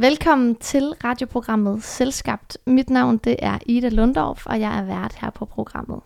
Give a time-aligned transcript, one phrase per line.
[0.00, 2.58] Velkommen til radioprogrammet Selskabt.
[2.66, 6.00] Mit navn det er Ida Lundorf, og jeg er vært her på programmet.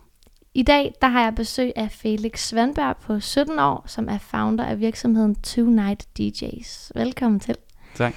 [0.54, 4.64] I dag der har jeg besøg af Felix Svandberg på 17 år, som er founder
[4.64, 6.92] af virksomheden Two Night DJs.
[6.94, 7.56] Velkommen til.
[7.94, 8.14] Tak.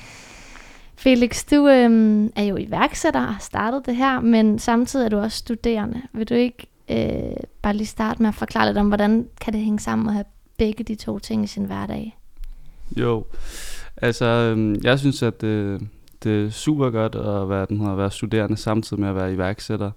[0.95, 5.17] Felix, du øhm, er jo iværksætter og har startet det her, men samtidig er du
[5.17, 6.01] også studerende.
[6.13, 9.61] Vil du ikke øh, bare lige starte med at forklare lidt om, hvordan kan det
[9.61, 10.25] hænge sammen at have
[10.57, 12.17] begge de to ting i sin hverdag?
[12.95, 13.25] Jo,
[14.01, 15.81] altså øhm, jeg synes, at det,
[16.23, 19.33] det er super godt at være, den her, at være studerende samtidig med at være
[19.33, 19.91] iværksætter.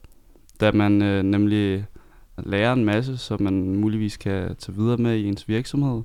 [0.61, 1.85] Da man øh, nemlig
[2.39, 6.03] lærer en masse, som man muligvis kan tage videre med i ens virksomhed.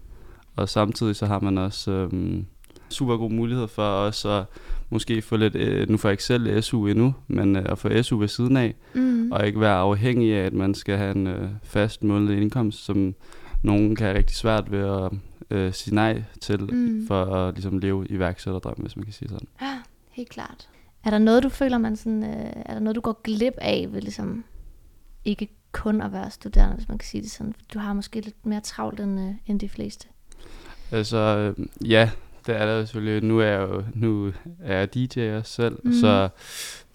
[0.55, 2.45] Og samtidig så har man også øhm,
[2.89, 4.43] super god mulighed for også at
[4.89, 8.01] måske få lidt, øh, nu får jeg ikke selv SU endnu, men øh, at få
[8.01, 9.31] SU ved siden af, Mm.
[9.31, 13.15] og ikke være afhængig af, at man skal have en øh, fast månedlig indkomst, som
[13.63, 15.11] nogen kan have rigtig svært ved at
[15.49, 17.07] øh, sige nej til, Mm.
[17.07, 19.47] for at ligesom leve iværksætterdrøm, hvis man kan sige sådan.
[19.61, 19.79] Ja,
[20.11, 20.69] helt klart.
[21.03, 23.87] Er der noget, du føler, man sådan, øh, er der noget, du går glip af
[23.91, 24.43] ved ligesom
[25.25, 27.53] ikke kun at være studerende, hvis man kan sige det sådan?
[27.73, 30.07] Du har måske lidt mere travlt end, øh, end de fleste.
[30.91, 32.09] Altså, øh, ja,
[32.47, 33.23] det er der selvfølgelig.
[33.23, 35.93] Nu er jeg jo nu er jeg DJ også selv, mm.
[35.93, 36.29] så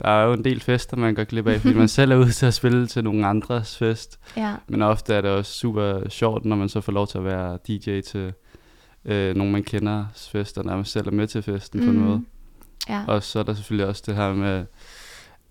[0.00, 2.32] der er jo en del fester, man går glip af, fordi man selv er ude
[2.32, 4.18] til at spille til nogle andres fest.
[4.36, 4.54] Ja.
[4.68, 7.58] Men ofte er det også super sjovt, når man så får lov til at være
[7.68, 8.32] DJ til
[9.04, 11.86] øh, nogen, man kender fest, og når man selv er med til festen mm.
[11.86, 12.24] på måde.
[12.88, 13.04] Ja.
[13.06, 14.64] Og så er der selvfølgelig også det her med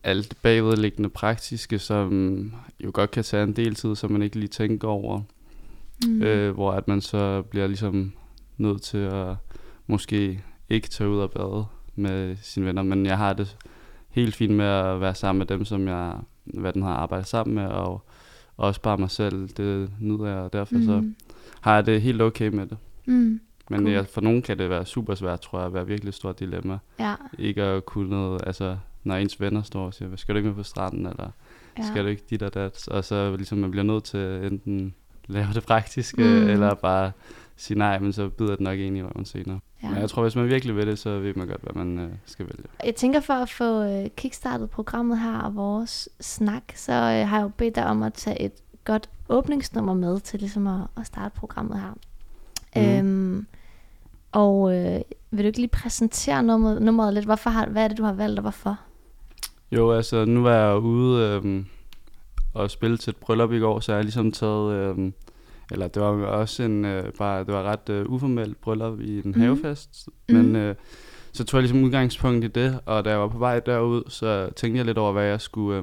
[0.03, 4.47] alt bagvedliggende praktiske, som jo godt kan tage en del tid, som man ikke lige
[4.47, 5.21] tænker over.
[6.07, 6.21] Mm.
[6.21, 8.13] Øh, hvor at man så bliver ligesom
[8.57, 9.35] nødt til at
[9.89, 12.81] måske ikke tage ud og bade med sine venner.
[12.83, 13.57] Men jeg har det
[14.09, 16.13] helt fint med at være sammen med dem, som jeg
[16.45, 18.03] hvad den har arbejdet sammen med, og
[18.57, 19.49] også bare mig selv.
[19.49, 20.85] Det nyder jeg, og derfor mm.
[20.85, 21.15] så Mm.
[21.61, 22.77] har jeg det helt okay med det.
[23.05, 23.39] Mm.
[23.69, 23.89] Men Cool.
[23.91, 26.39] jeg, for nogen kan det være super svært, tror jeg, at være virkelig et stort
[26.39, 26.77] dilemma.
[26.99, 27.15] Ja.
[27.39, 30.55] Ikke at kunne noget, altså når ens venner står og siger, skal du ikke med
[30.55, 31.29] på stranden, eller
[31.77, 31.83] ja.
[31.87, 34.93] skal du ikke dit og dat, og så ligesom man bliver nødt til enten
[35.27, 36.47] lave det praktiske, Mm.
[36.49, 37.11] eller bare
[37.55, 39.59] sige nej, men så bider det nok ind i røven senere.
[39.83, 39.89] Ja.
[39.89, 42.09] Men jeg tror, hvis man virkelig vil det, så ved man godt, hvad man øh,
[42.25, 42.63] skal vælge.
[42.85, 47.37] Jeg tænker for at få øh, kickstartet programmet her og vores snak, så øh, har
[47.37, 48.51] jeg jo bedt dig om at tage et
[48.85, 51.93] godt åbningsnummer med til ligesom at, at starte programmet her.
[52.75, 53.07] Mhm.
[53.07, 53.47] Øhm,
[54.31, 55.01] og øh,
[55.31, 57.25] vil du ikke lige præsentere nummeret, nummeret lidt?
[57.25, 58.79] Hvorfor har, hvad er det, du har valgt, og hvorfor?
[59.71, 61.65] Jo, altså nu var jeg ude øh,
[62.53, 65.11] og spille til et bryllup i går, så jeg har ligesom taget, øh,
[65.71, 69.21] eller det var også en, øh, bare, det var ret øh, uformelt bryllup i en
[69.25, 69.35] Mhm.
[69.35, 69.41] mm.
[69.41, 70.37] havefest, Mhm.
[70.37, 70.75] men øh,
[71.31, 74.49] så tog jeg ligesom udgangspunkt i det, og da jeg var på vej derud, så
[74.55, 75.77] tænkte jeg lidt over, hvad jeg skulle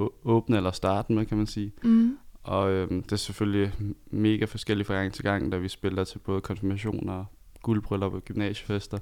[0.00, 1.72] øh, åbne eller starte med, kan man sige.
[1.84, 2.16] Mm.
[2.42, 3.72] Og øhm, det er selvfølgelig
[4.10, 7.26] mega forskelligt fra gang til gang, da vi spiller til både konfirmationer, og
[7.62, 8.98] guldbryllup og gymnasiefester.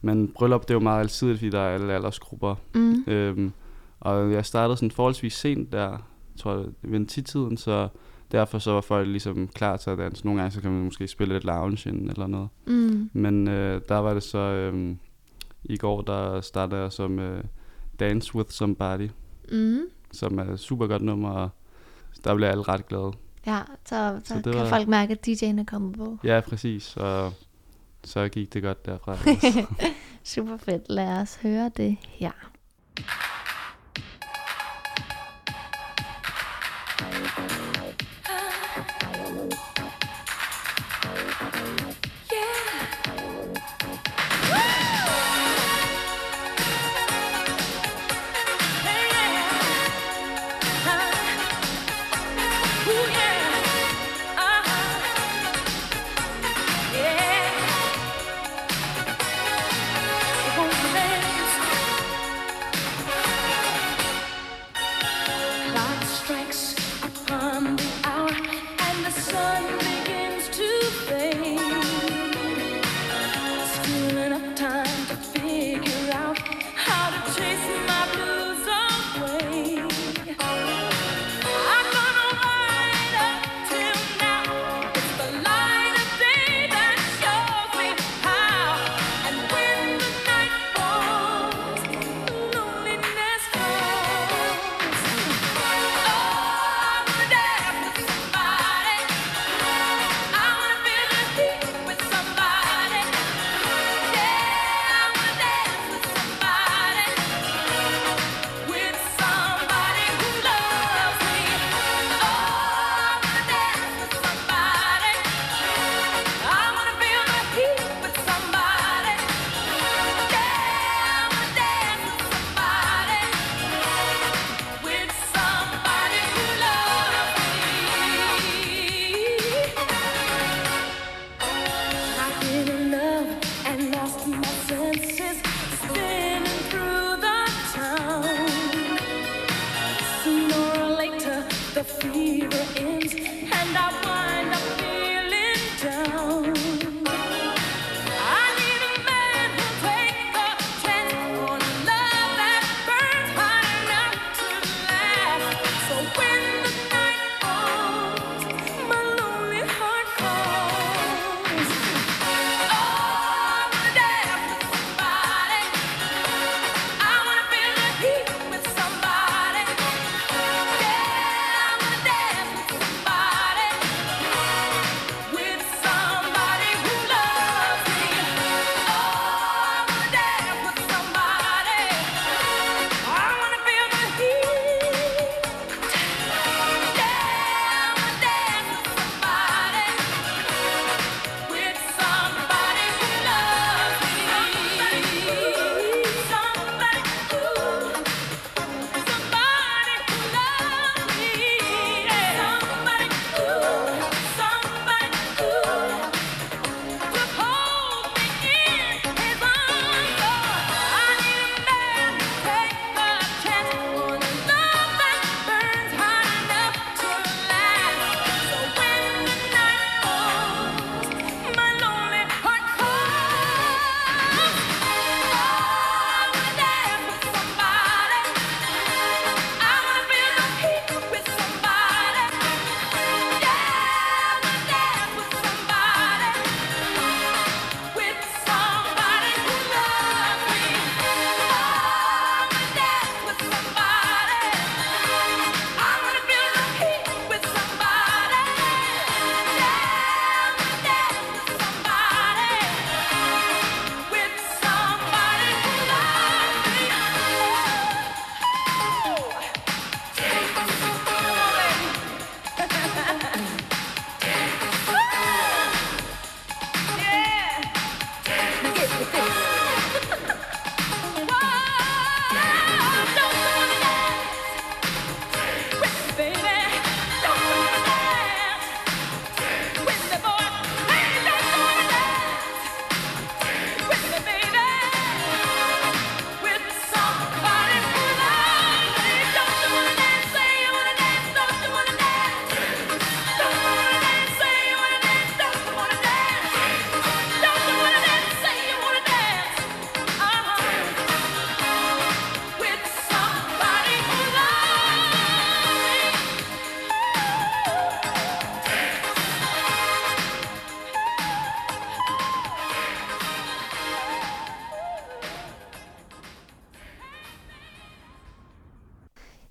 [0.00, 2.54] Men bryllup, det er jo meget alsidigt, fordi der er alle aldersgrupper.
[2.74, 3.04] Mm.
[3.06, 3.52] Øhm,
[4.00, 6.06] og jeg startede sådan forholdsvis sent der,
[6.38, 7.88] tror jeg, ved 10-tiden, så
[8.32, 10.24] derfor så var folk ligesom klar til at danse.
[10.24, 12.48] Nogle gange så kan man måske spille lidt lounge ind eller noget.
[12.66, 13.10] Mm.
[13.12, 14.98] Men øh, der var det så, øhm,
[15.64, 17.44] i går der startede jeg som øh,
[18.00, 19.08] Dance With Somebody,
[19.52, 19.80] Mm.
[20.12, 21.48] som er et super godt nummer, og
[22.24, 23.12] der blev alle ret glade.
[23.46, 26.18] Ja, så, så, Så kan var- folk mærke, at DJ'en er kommet på.
[26.24, 26.96] Ja, præcis.
[26.96, 27.32] Og
[28.04, 29.16] så gik det godt derfra.
[30.24, 30.82] Super fedt.
[30.88, 32.30] Lad os høre det her.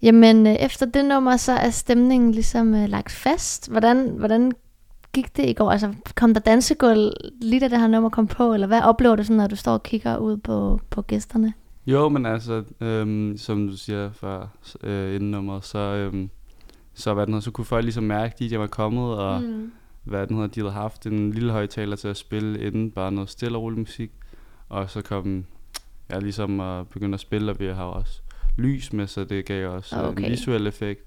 [0.08, 3.72] Jamen, øh, efter det nummer, så er stemningen ligesom øh, lagt fast.
[3.72, 4.52] Hvordan, hvordan
[5.14, 5.72] gik det i går?
[5.72, 7.12] Altså, kom der dansegulv
[7.42, 9.72] lige da det her nummer kom på, eller hvad oplever du sådan, når du står
[9.72, 11.54] og kigger ud på, på gæsterne?
[11.88, 14.48] Jo, men altså, øhm, som du siger før
[14.84, 16.30] øh, inden nummeret, så, øhm,
[16.94, 19.72] så, hvad den hedder, så kunne folk ligesom mærke, at DJ var kommet, og mm.
[20.04, 23.30] hvad den hedder, de havde haft en lille højtaler til at spille inden, bare noget
[23.30, 24.12] stille og rolig musik,
[24.70, 25.46] og så kom
[26.10, 28.22] jeg ligesom at begynde at spille, og vi har også
[28.58, 30.24] lys med, så det gav også øh, okay.
[30.24, 31.04] en visuel effekt.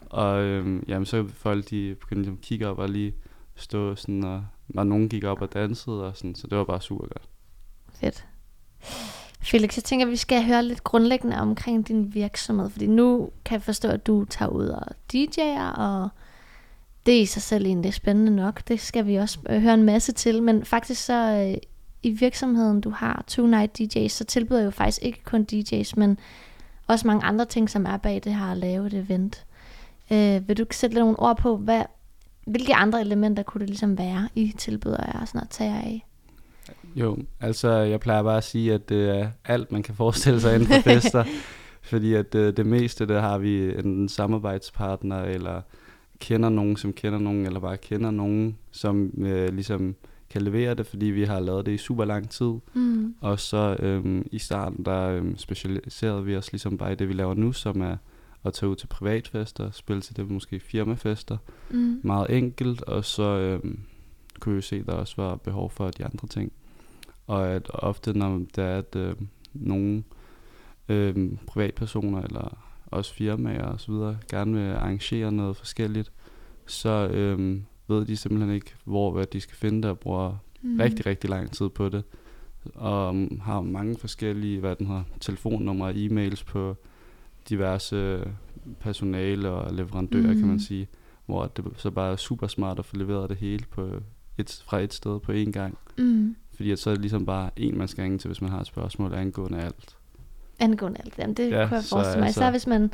[0.00, 3.14] Og øhm, jamen, så folk de begyndte at kigge op og lige
[3.54, 4.44] stå sådan, og,
[4.76, 7.28] og nogen gik op og dansede, og sådan, så det var bare super godt.
[7.94, 8.26] Fedt.
[9.42, 13.54] Felix, jeg tænker, at vi skal høre lidt grundlæggende omkring din virksomhed, fordi nu kan
[13.54, 16.08] jeg forstå, at du tager ud og DJ'er, og
[17.06, 18.68] det er i sig selv egentlig spændende nok.
[18.68, 21.60] Det skal vi også øh, høre en masse til, men faktisk så øh,
[22.02, 25.96] i virksomheden, du har Two Night DJs, så tilbyder jeg jo faktisk ikke kun DJs,
[25.96, 26.18] men
[26.90, 29.46] også mange andre ting, som er bag det her at lave et event.
[30.12, 31.82] Øh, vil du sætte lidt nogle ord på, hvad,
[32.46, 36.06] hvilke andre elementer kunne det ligesom være, I tilbyder jer sådan at tage af?
[36.94, 40.54] Jo, altså jeg plejer bare at sige, at det er alt, man kan forestille sig
[40.54, 41.24] inden for fester.
[41.82, 45.60] fordi at det, øh, det meste, der har vi en samarbejdspartner, eller
[46.18, 49.94] kender nogen, som kender nogen, eller bare kender nogen, som øh, ligesom
[50.30, 52.52] kan levere det, fordi vi har lavet det i super lang tid.
[52.74, 53.14] Mm.
[53.20, 57.12] Og så øhm, i starten, der øhm, specialiserede vi os ligesom bare i det, vi
[57.12, 57.96] laver nu, som er
[58.44, 61.36] at tage ud til privatfester, spille til det måske firmafester.
[61.70, 62.00] Mm.
[62.04, 63.78] Meget enkelt, og så øhm,
[64.40, 66.52] kunne vi se, at der også var behov for de andre ting.
[67.26, 69.14] Og at ofte, når der er, at øh,
[69.54, 70.02] nogle
[70.88, 76.12] øh, privatpersoner eller også firmaer videre gerne vil arrangere noget forskelligt,
[76.66, 77.60] så øh,
[77.90, 80.76] ved de simpelthen ikke, hvor hvad de skal finde det, og bruger mm.
[80.80, 82.04] rigtig, rigtig lang tid på det.
[82.74, 86.76] Og um, har mange forskellige, hvad den hedder, telefonnumre og e-mails på
[87.48, 88.24] diverse
[88.80, 90.38] personale og leverandører, mm.
[90.38, 90.58] kan man mm.
[90.58, 90.88] sige.
[91.26, 93.90] Hvor det så bare er super smart at få leveret det hele på
[94.38, 95.78] et, fra et sted på én gang.
[95.98, 96.36] Mm.
[96.54, 98.60] Fordi at så er det ligesom bare en, man skal ringe til, hvis man har
[98.60, 99.96] et spørgsmål angående alt.
[100.58, 102.26] Angående alt, jamen det ja, kunne jeg forestille mig.
[102.26, 102.92] Altså, Især hvis man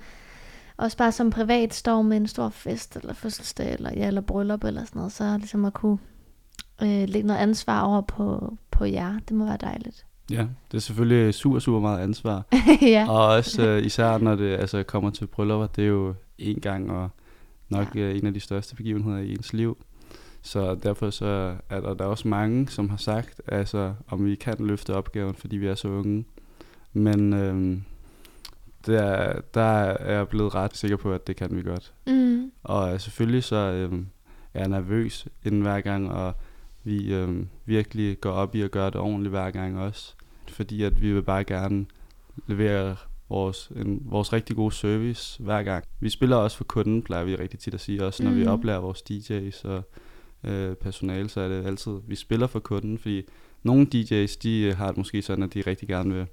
[0.77, 4.65] også bare som privat står med en stor fest, eller fødselsdag, eller, ja, eller bryllup,
[4.65, 5.99] eller sådan noget, så ligesom at kunne
[6.83, 10.07] øh, lægge noget ansvar over på, på jer, det må være dejligt.
[10.31, 12.45] Ja, det er selvfølgelig super, super meget ansvar.
[12.83, 13.07] ja.
[13.09, 16.91] Og også øh, især når det altså, kommer til bryllupper, det er jo en gang
[16.91, 17.09] og
[17.69, 18.01] nok ja.
[18.01, 19.79] øh, en af de største begivenheder i ens liv.
[20.43, 24.35] Så derfor så er der, der er også mange, som har sagt, altså, om vi
[24.35, 26.25] kan løfte opgaven, fordi vi er så unge.
[26.93, 27.79] Men øh,
[28.87, 31.93] der, der er jeg blevet ret sikker på, at det kan vi godt.
[32.07, 32.53] Mm.
[32.63, 33.99] Og selvfølgelig så øh,
[34.55, 36.35] er jeg nervøs inden hver gang, og
[36.85, 40.15] vi øh, virkelig går op i at gøre det ordentligt hver gang også.
[40.49, 41.87] Fordi at vi vil bare gerne
[42.47, 42.97] levere
[43.29, 45.85] vores, en, vores rigtig gode service hver gang.
[46.01, 48.37] Vi spiller også for kunden, plejer vi rigtig tit at sige, også når mm.
[48.37, 49.83] vi oplærer vores DJ's og
[50.45, 53.23] øh, personale, så er det altid, vi spiller for kunden, fordi
[53.63, 56.27] nogle DJ's, de har det måske sådan, at de rigtig gerne vil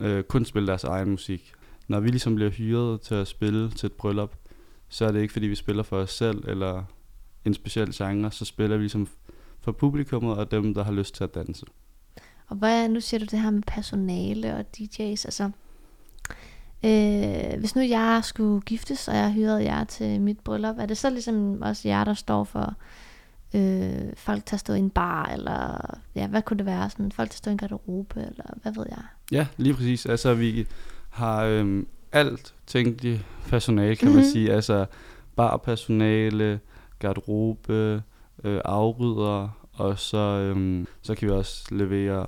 [0.00, 1.52] øh, kun spille deres egen musik.
[1.88, 4.34] Når vi ligesom bliver hyret til at spille til et bryllup,
[4.88, 6.84] så er det ikke fordi vi spiller for os selv eller
[7.44, 9.08] en speciel genre, så spiller vi ligesom
[9.60, 11.66] for publikummet og dem, der har lyst til at danse.
[12.48, 15.50] Og hvad, nu siger du det her med personale og DJ's, altså
[16.84, 20.98] øh, hvis nu jeg skulle giftes, og jeg hyrede jer til mit bryllup, er det
[20.98, 22.74] så ligesom også jer, der står for
[23.54, 25.80] øh, folk, der står i en bar, eller
[26.14, 26.90] ja, hvad kunne det være?
[26.90, 29.02] Sådan, folk, der står i en garderobe, eller hvad ved jeg?
[29.32, 30.06] Ja, lige præcis.
[30.06, 30.66] Altså, vi
[31.12, 34.16] har øhm, alt tænkeligt personale, kan mm-hmm.
[34.16, 34.32] man mhm.
[34.32, 34.52] sige.
[34.52, 34.86] Altså,
[35.36, 36.60] barpersonale,
[36.98, 38.02] garderobe,
[38.44, 42.26] øh, afrydere, og så, øhm, så kan vi også levere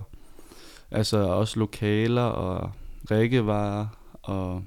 [0.91, 2.71] altså også lokaler og
[3.11, 3.87] rikkevarer
[4.23, 4.63] og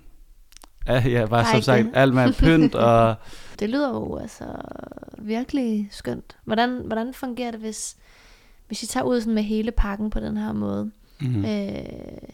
[0.88, 3.15] ja, ja bare som sagt alt med pynt og
[3.59, 4.45] det lyder jo altså
[5.17, 6.38] virkelig skønt.
[6.43, 7.97] Hvordan, hvordan fungerer det, hvis,
[8.67, 10.91] hvis I tager ud sådan med hele pakken på den her måde?
[11.21, 11.45] Mm-hmm.
[11.45, 12.29] Øh,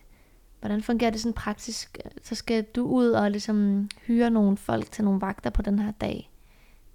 [0.64, 1.98] hvordan fungerer det sådan praktisk?
[2.22, 5.92] Så skal du ud og ligesom hyre nogle folk til nogle vagter på den her
[5.92, 6.30] dag.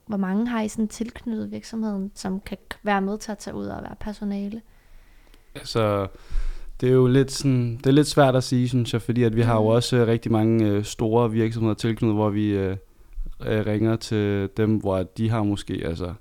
[0.06, 3.66] Hvor mange har I sådan tilknyttet virksomheden, som kan være med til at tage ud
[3.66, 4.62] og være personale?
[5.54, 6.06] Altså,
[6.80, 9.36] det er jo lidt, sådan, det er lidt svært at sige, synes jeg, fordi at
[9.36, 9.66] vi har jo mm.
[9.66, 12.76] også øh, rigtig mange øh, store virksomheder tilknyttet, hvor vi øh,
[13.46, 16.14] øh, ringer til dem, hvor de har måske altså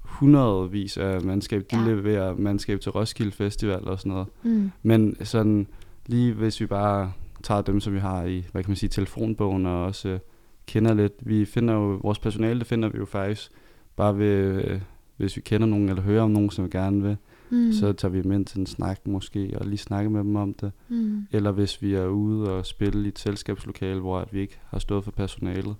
[0.00, 1.62] hundredvis af mandskab.
[1.70, 1.86] De ja.
[1.86, 4.28] leverer mandskab til Roskilde Festival og sådan noget.
[4.42, 4.70] Mm.
[4.82, 5.66] Men sådan
[6.06, 9.66] lige hvis vi bare tager dem, som vi har i, hvad kan man sige, telefonbogen
[9.66, 10.20] og også øh,
[10.66, 11.12] kender lidt.
[11.20, 13.50] Vi finder jo, vores personale, det finder vi jo faktisk
[13.96, 14.80] bare ved, øh,
[15.16, 17.16] hvis vi kender nogen eller hører om nogen, som vi gerne vil
[17.52, 17.72] Mm.
[17.72, 20.54] Så tager vi dem ind til en snak måske, og lige snakke med dem om
[20.54, 20.72] det.
[20.88, 21.26] Mm.
[21.30, 24.78] Eller hvis vi er ude og spille i et selskabslokale, hvor at vi ikke har
[24.78, 25.76] stået for personalet,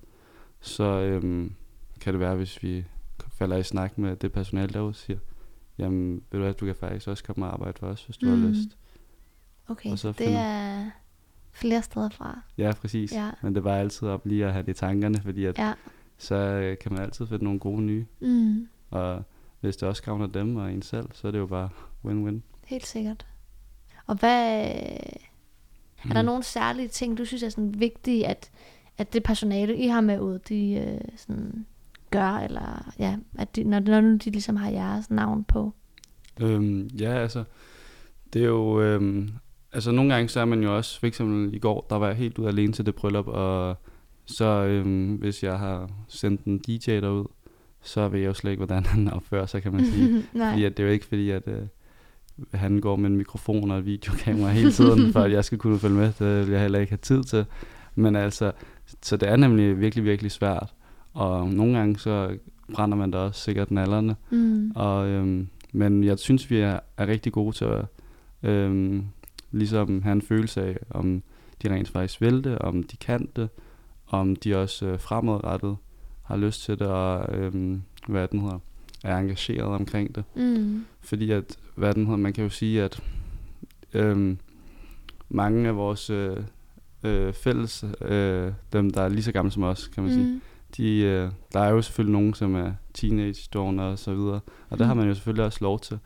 [0.61, 1.53] så øhm,
[2.01, 2.85] kan det være, hvis vi
[3.29, 5.19] falder i snak med det personale derude, siger,
[5.79, 8.27] jamen ved du hvad, du kan faktisk også komme og arbejde for os, hvis du
[8.27, 8.41] mm.
[8.41, 8.77] har lyst.
[9.73, 10.91] Okay, Og så det finder- er
[11.53, 12.41] flere steder fra.
[12.59, 13.13] Ja, præcis.
[13.13, 13.31] Ja.
[13.43, 15.73] Men det er bare altid op lige at have det i tankerne, fordi at, Ja.
[16.19, 18.07] så øh, kan man altid finde nogle gode nye.
[18.21, 18.69] Mm.
[18.91, 19.23] Og
[19.61, 21.69] hvis det også gavner dem og en selv, så er det jo bare
[22.07, 22.41] win-win.
[22.67, 23.27] Helt sikkert.
[24.07, 24.61] Og hvad...
[26.05, 26.11] Er Mm.
[26.11, 28.51] der nogle særlige ting, du synes er sådan vigtige, at,
[28.99, 31.67] at det personale, I har med ud, de øh, sådan
[32.11, 35.73] gør, eller ja, at de, når, når nu de ligesom har jeres navn på?
[36.41, 37.45] Øhm, ja, altså,
[38.33, 39.29] det er jo, øhm,
[39.73, 42.17] altså nogle gange så er man jo også, for eksempel i går, der var jeg
[42.17, 43.77] helt ude alene til det bryllup, og
[44.25, 47.27] så øhm, hvis jeg har sendt en DJ derud,
[47.83, 50.23] så ved jeg jo slet ikke, hvordan han opfører sig, kan man sige.
[50.51, 51.63] Fordi at det er jo ikke fordi, at øh,
[52.55, 55.79] han går med en mikrofon og et videokamera hele tiden, for at jeg skal kunne
[55.79, 56.13] følge med.
[56.19, 57.45] Det vil jeg heller ikke have tid til.
[57.95, 58.53] Men altså,
[59.03, 60.75] så det er nemlig virkelig, virkelig svært.
[61.13, 62.37] Og nogle gange så
[62.75, 64.17] brænder man da også sikkert nallerne.
[64.31, 64.73] Mm.
[64.75, 67.85] Og, øhm, men jeg synes, vi er, er rigtig gode til at
[68.43, 69.05] øhm,
[69.53, 71.23] ligesom have en følelse af, om
[71.63, 73.49] de rent faktisk vil det, om de kan det,
[74.07, 75.77] om de også øh, fremadrettet
[76.23, 78.59] har lyst til det, og øhm, hvad den hedder,
[79.05, 80.25] er engageret omkring det.
[80.35, 80.85] Mm.
[81.01, 83.03] Fordi at, hvad den hedder, man kan jo sige, at
[83.95, 84.39] øhm,
[85.29, 86.37] mange af vores øh,
[87.03, 90.19] øh, fælles, øh, dem der er lige så gamle som os, kan man mm.
[90.19, 90.41] sige, Mm.
[90.77, 94.41] de, øh, der er jo selvfølgelig nogen, som er teenage og så videre,
[94.71, 94.99] og det har Mm.
[94.99, 95.99] man jo selvfølgelig også lov til.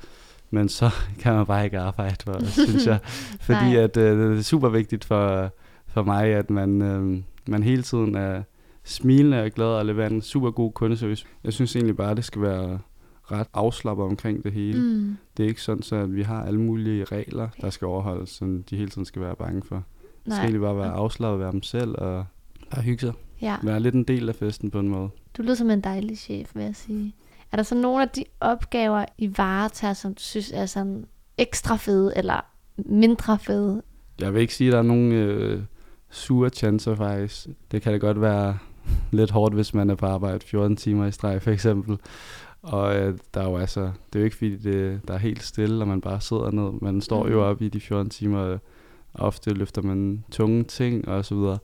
[0.50, 2.99] Men så kan man bare ikke arbejde for, synes jeg.
[3.41, 5.50] Fordi at øh, det er super vigtigt for,
[5.87, 8.43] for mig, at man, øh, man hele tiden er
[8.85, 11.26] smilende og glad og leverer en super god kundeservice.
[11.45, 12.79] Jeg synes egentlig bare, at det skal være
[13.33, 14.81] ret afslappet omkring det hele.
[14.83, 15.17] Mm.
[15.37, 18.62] Det er ikke sådan, så at vi har alle mulige regler, der skal overholdes, som
[18.62, 19.75] de hele tiden skal være bange for.
[19.76, 19.85] Det
[20.25, 20.41] skal Nej.
[20.41, 22.25] egentlig bare være afslappet, være dem selv og
[22.71, 23.12] bare hygge sig.
[23.43, 25.09] Ja, Være lidt en del af festen på en måde.
[25.37, 27.15] du lyder som en dejlig chef, vil jeg sige.
[27.53, 31.05] Er der så nogle af de opgaver, I varetager, som du synes er sådan
[31.38, 32.41] ekstra fede, eller
[32.76, 33.83] mindre fede?
[34.21, 35.62] Jeg vil ikke sige, at der er nogen øh,
[36.11, 37.47] sure chancer faktisk.
[37.71, 38.59] Det kan det godt være
[39.11, 41.99] lidt hårdt, hvis man er på arbejde 14 timer i streg for eksempel.
[42.62, 45.43] Og øh, der er jo altså, det er jo ikke fordi, det, der er helt
[45.43, 46.81] stille, og man bare sidder ned.
[46.83, 47.45] Man står jo Mhm.
[47.50, 48.59] op i de 14 timer, og
[49.15, 51.59] ofte løfter man tunge ting og så videre.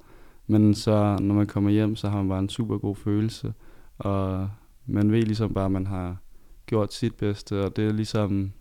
[0.46, 3.52] Men så, når man kommer hjem, så har man bare en super god følelse.
[3.98, 4.48] Og
[4.86, 6.16] man ved ligesom bare, at man har
[6.66, 8.52] gjort sit bedste, og det er ligesom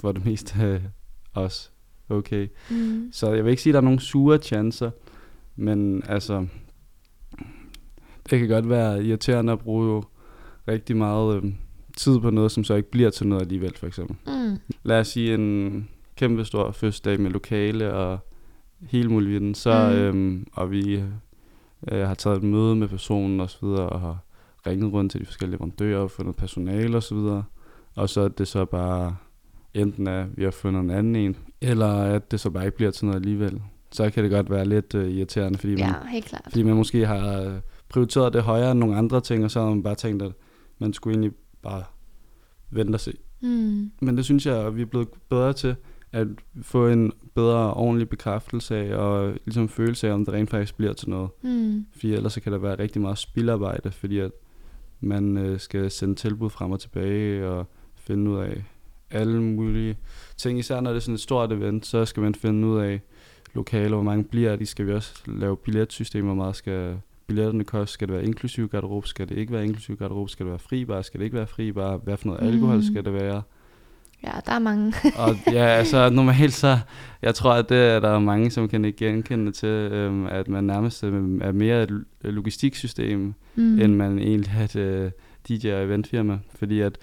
[0.00, 0.82] for det meste
[1.32, 1.70] også
[2.08, 2.48] okay.
[2.70, 3.08] Mm.
[3.12, 4.90] Så jeg vil ikke sige, at der er nogen sure chancer,
[5.56, 6.46] men altså,
[8.30, 10.02] det kan godt være irriterende at bruge
[10.68, 11.52] rigtig meget øh,
[11.96, 14.16] tid på noget, som så ikke bliver til noget alligevel, for eksempel.
[14.26, 14.56] Mm.
[14.82, 18.18] Lad os sige en kæmpe stor fødselsdag med lokale og
[18.80, 19.96] hele muligheden, så, Mm.
[19.96, 21.02] øhm, og vi
[21.92, 24.18] øh, har taget et møde med personen og så videre, og har
[24.66, 27.44] ringet rundt til de forskellige leverandører og fundet personale og så videre,
[27.96, 29.16] og så er det så bare
[29.74, 32.90] enten at vi har fundet en anden en, eller at det så bare ikke bliver
[32.90, 33.62] til noget alligevel.
[33.92, 36.44] Så kan det godt være lidt øh, irriterende, fordi man Ja, helt klart.
[36.48, 37.52] fordi man måske har øh,
[37.88, 40.32] prioriteret det højere end nogle andre ting, og så har man bare tænkt, at
[40.78, 41.82] man skulle egentlig bare
[42.70, 43.12] vente og se.
[43.40, 43.90] Mm.
[44.00, 45.76] Men det synes jeg, at vi er blevet bedre til
[46.12, 46.26] at
[46.62, 50.92] få en bedre ordentlig bekræftelse af, og ligesom følelse af, om det rent faktisk bliver
[50.92, 51.30] til noget.
[51.42, 51.86] Mm.
[51.92, 54.30] Fordi ellers så kan der være rigtig meget spildarbejde, fordi at
[55.00, 58.64] man øh, skal sende tilbud frem og tilbage, og finde ud af
[59.10, 59.96] alle mulige
[60.36, 60.58] ting.
[60.58, 63.00] Især når det er sådan et stort event, så skal man finde ud af
[63.54, 64.66] lokaler, hvor mange bliver de.
[64.66, 67.92] Skal vi også lave billetsystemer, hvor meget skal billetterne koste?
[67.92, 69.08] Skal det være inklusiv garderobe?
[69.08, 70.30] Skal det ikke være inklusiv garderobe?
[70.30, 71.02] Skal det være fri bar?
[71.02, 71.96] Skal det ikke være fri bar?
[71.96, 72.82] Hvad for noget alkohol Mm.
[72.82, 73.42] skal det være?
[74.24, 74.92] Ja, der er mange.
[75.18, 76.78] og ja, altså normalt så,
[77.22, 80.48] jeg tror, at det er der er mange, som kan ikke genkende til, øhm, at
[80.48, 83.80] man nærmest øhm, er mere et logistiksystem, mm.
[83.80, 85.10] end man egentlig er et øh,
[85.48, 86.38] DJ- og eventfirma.
[86.54, 86.98] Fordi at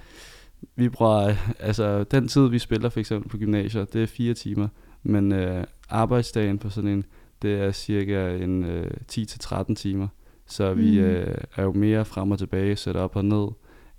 [0.76, 4.68] vi bruger, altså den tid, vi spiller for eksempel på gymnasier, det er fire timer,
[5.04, 7.06] men øh, arbejdsdagen på sådan en,
[7.42, 10.08] det er cirka en øh, 10-13 timer.
[10.48, 11.06] Så vi Mm.
[11.06, 13.48] øh, er jo mere frem og tilbage, sætter op og ned,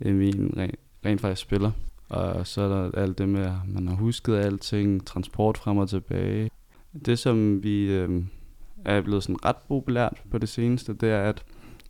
[0.01, 0.75] end vi rent,
[1.07, 1.71] rent faktisk spiller.
[2.13, 5.89] Og så er der alt det med, at man har husket alting, transport frem og
[5.89, 6.51] tilbage.
[7.07, 8.25] Det, som vi øh,
[8.85, 11.45] er blevet sådan ret populært på det seneste, det er, at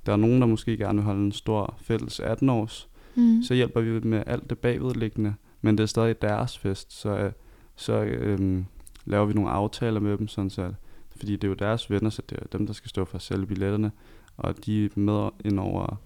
[0.06, 2.88] der er nogen, der måske gerne vil holde en stor fælles 18-års.
[3.14, 3.42] Mm.
[3.42, 7.32] Så hjælper vi med alt det bagvedliggende, men det er stadig deres fest, så, øh,
[7.76, 8.62] så øh,
[9.04, 10.72] laver vi nogle aftaler med dem, sådan så,
[11.16, 13.22] fordi det er jo deres venner, så det er dem, der skal stå for at
[13.22, 13.92] sælge billetterne,
[14.36, 16.00] og de er med ind over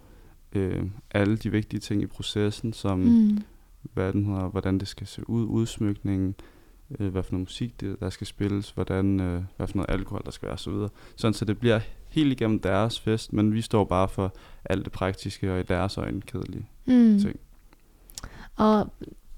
[0.52, 3.38] øh, alle de vigtige ting i processen, som Mm.
[3.94, 6.34] Hvad den hedder, hvordan det skal se ud, udsmykningen,
[6.98, 10.22] øh, hvad for noget musik det, der skal spilles, hvordan, øh, hvad for noget alkohol
[10.24, 10.72] der skal være osv.
[11.16, 14.92] Sådan så det bliver helt igennem deres fest, men vi står bare for alt det
[14.92, 17.18] praktiske og i deres øjne kedelige Mm.
[17.20, 17.40] ting.
[18.56, 18.92] Og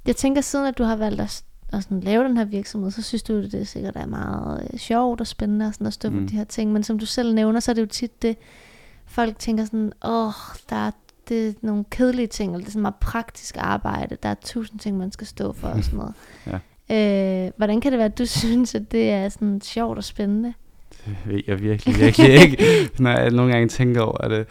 [0.06, 3.02] jeg tænker, siden at du har valgt at, at sådan lave den her virksomhed, så
[3.02, 6.10] synes du, det er sikkert er meget øh, sjovt og spændende og sådan at stå
[6.10, 6.20] mm.
[6.20, 6.72] For de her ting.
[6.72, 8.36] Men som du selv nævner, så er det jo tit det,
[9.06, 10.32] folk tænker sådan, åh,
[10.70, 10.90] der er,
[11.28, 14.16] det er nogle kedelige ting, eller det er sådan meget praktisk arbejde.
[14.22, 16.14] Der er tusind ting, man skal stå for og sådan noget.
[16.90, 17.46] ja.
[17.46, 20.54] øh, hvordan kan det være, at du synes, at det er sådan sjovt og spændende?
[21.06, 22.64] Det ved jeg virkelig, virkelig ikke.
[23.02, 24.46] Når jeg nogle gange tænker over det,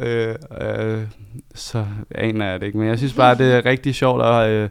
[0.00, 1.08] øh, øh,
[1.54, 2.78] så aner jeg det ikke.
[2.78, 4.68] Men jeg synes bare, det er rigtig sjovt at øh,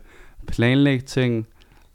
[0.48, 1.48] planlægge ting,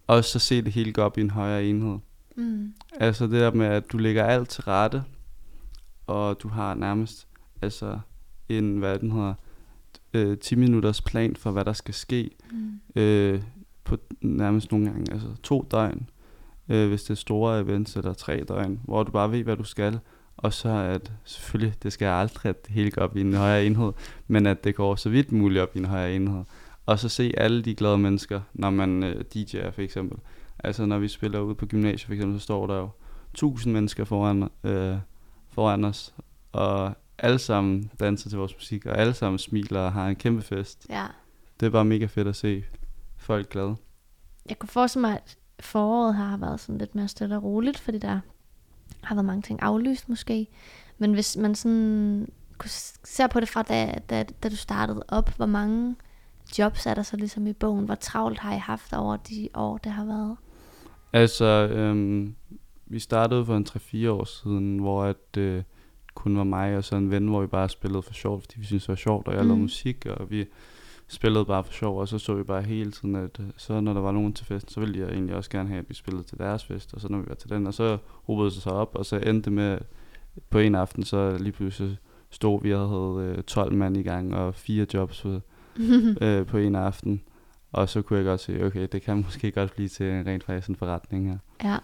[0.06, 1.98] og så se det hele gå op i en højere enhed.
[2.36, 2.72] Mm.
[3.00, 5.02] Altså det der med, at du lægger alt til rette,
[6.06, 7.26] og du har nærmest
[7.62, 7.98] altså
[8.58, 9.34] en, hvad den hedder,
[10.14, 13.00] øh, 10 minutters plan for, hvad der skal ske, Mm.
[13.00, 13.42] øh,
[13.84, 16.10] på nærmest nogle gange, altså to døgn,
[16.68, 19.64] øh, hvis det er store events, eller tre døgn, hvor du bare ved, hvad du
[19.64, 19.98] skal,
[20.36, 23.66] og så at selvfølgelig, det skal aldrig, at det hele går op i en højere
[23.66, 23.92] enhed,
[24.28, 26.44] men at det går så vidt muligt op i en højere enhed.
[26.86, 30.18] Og så se alle de glade mennesker, når man øh, DJ'er for eksempel.
[30.64, 32.88] Altså når vi spiller ude på gymnasiet for eksempel, så står der jo
[33.34, 34.96] tusind mennesker foran, øh,
[35.50, 36.14] foran os,
[36.52, 40.42] og alle sammen danser til vores musik, og alle sammen smiler og har en kæmpe
[40.42, 40.86] fest.
[40.90, 41.06] Ja.
[41.60, 42.64] Det er bare mega fedt at se
[43.16, 43.76] folk glade.
[44.48, 47.98] Jeg kunne forestille mig, at foråret har været sådan lidt mere stille og roligt, fordi
[47.98, 48.20] der
[49.02, 50.46] har været mange ting aflyst måske.
[50.98, 52.28] Men hvis man sådan
[52.58, 55.96] kunne s- ser på det fra da, da, da du startede op, hvor mange
[56.58, 57.84] jobs er der så ligesom i bogen?
[57.84, 60.36] Hvor travlt har I haft over de år, det har været?
[61.12, 62.34] Altså, øhm,
[62.86, 63.66] vi startede for en
[64.06, 65.62] 3-4 år siden, hvor at, øh,
[66.14, 68.64] kun var mig og så en ven, hvor vi bare spillede for sjovt, fordi vi
[68.64, 69.62] syntes det var sjovt, og jeg lavede Mm.
[69.62, 70.44] musik, og vi
[71.08, 73.94] spillede bare for sjov, og så så vi bare hele tiden, at øh, så når
[73.94, 76.22] der var nogen til festen, så ville jeg egentlig også gerne have, at vi spillede
[76.24, 78.72] til deres fest, og så når vi var til den, og så hobede det sig
[78.72, 79.78] op, og så endte det med,
[80.50, 81.96] på en aften, så lige pludselig
[82.30, 85.40] stod vi og havde øh, 12 mand i gang, og fire jobs på,
[86.22, 87.22] øh, på en aften,
[87.72, 90.44] og så kunne jeg godt se, okay, det kan måske godt blive til en rent
[90.44, 91.38] faktisk en forretning her.
[91.64, 91.76] ja.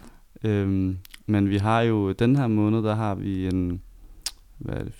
[0.44, 3.82] Øhm, men vi har jo, den her måned, der har vi en,
[4.59, 4.92] hvad er det,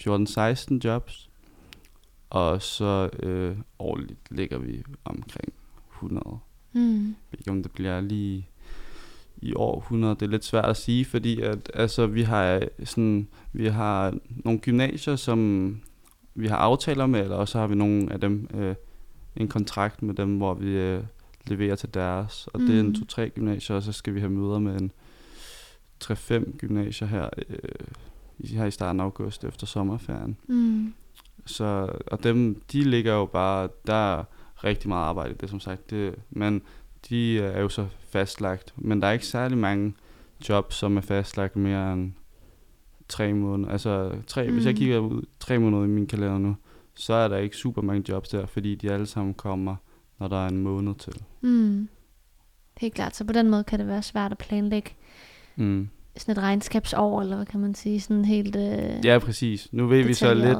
[0.83, 1.29] 14-16 jobs.
[2.31, 5.53] Og så øh, årligt ligger vi omkring
[5.95, 6.39] 100.
[6.73, 7.07] Mm.
[7.07, 8.49] Jeg ved ikke, om det bliver lige
[9.37, 10.15] i år 100.
[10.15, 14.61] Det er lidt svært at sige, fordi at, altså, vi har sådan, vi har nogle
[14.61, 15.81] gymnasier, som
[16.35, 18.75] vi har aftaler med, eller også har vi nogle af dem øh,
[19.37, 21.03] en kontrakt med dem, hvor vi øh,
[21.47, 22.47] leverer til deres.
[22.47, 22.67] Og mm.
[22.67, 22.95] det er en Mm.
[22.95, 24.93] to-tre gymnasier, og så skal vi have møder med en
[26.05, 27.57] 3-5 gymnasier her, øh,
[28.45, 30.37] her i starten af august efter sommerferien.
[30.49, 30.95] Mm.
[31.47, 34.25] Så, og dem, de ligger jo bare, der er
[34.65, 35.91] rigtig meget arbejde det, som sagt.
[35.91, 36.63] Det, men
[37.09, 38.75] de er jo så fastlagt.
[38.77, 39.95] Men der er ikke særlig mange
[40.49, 42.13] jobs, som er fastlagt mere end
[43.09, 43.71] tre måneder.
[43.71, 44.55] Altså, tre, mm.
[44.55, 44.79] hvis jeg Mm.
[44.79, 46.57] kigger ud tre måneder i min kalender nu,
[46.95, 49.77] så er der ikke super mange jobs der, fordi de alle sammen kommer,
[50.19, 51.23] når der er en måned til.
[51.41, 51.89] Mm.
[52.77, 53.17] Helt klart.
[53.17, 54.91] Så på den måde kan det være svært at planlægge
[55.59, 55.89] Mm.
[56.17, 59.69] Sådan et regnskabsår, eller hvad kan man sige, sådan helt øh, Ja, præcis.
[59.73, 60.59] Nu ved vi så lidt.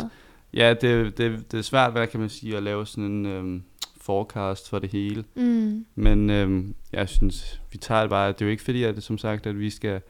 [0.55, 3.63] Ja, det, det, det er svært, hvad kan man sige, at lave sådan en øhm,
[4.01, 5.25] forecast for det hele.
[5.35, 5.87] Mm.
[5.95, 8.29] Men øhm, jeg synes, vi tager det bare.
[8.33, 10.01] Det er jo ikke fordi, at det som sagt, at vi skal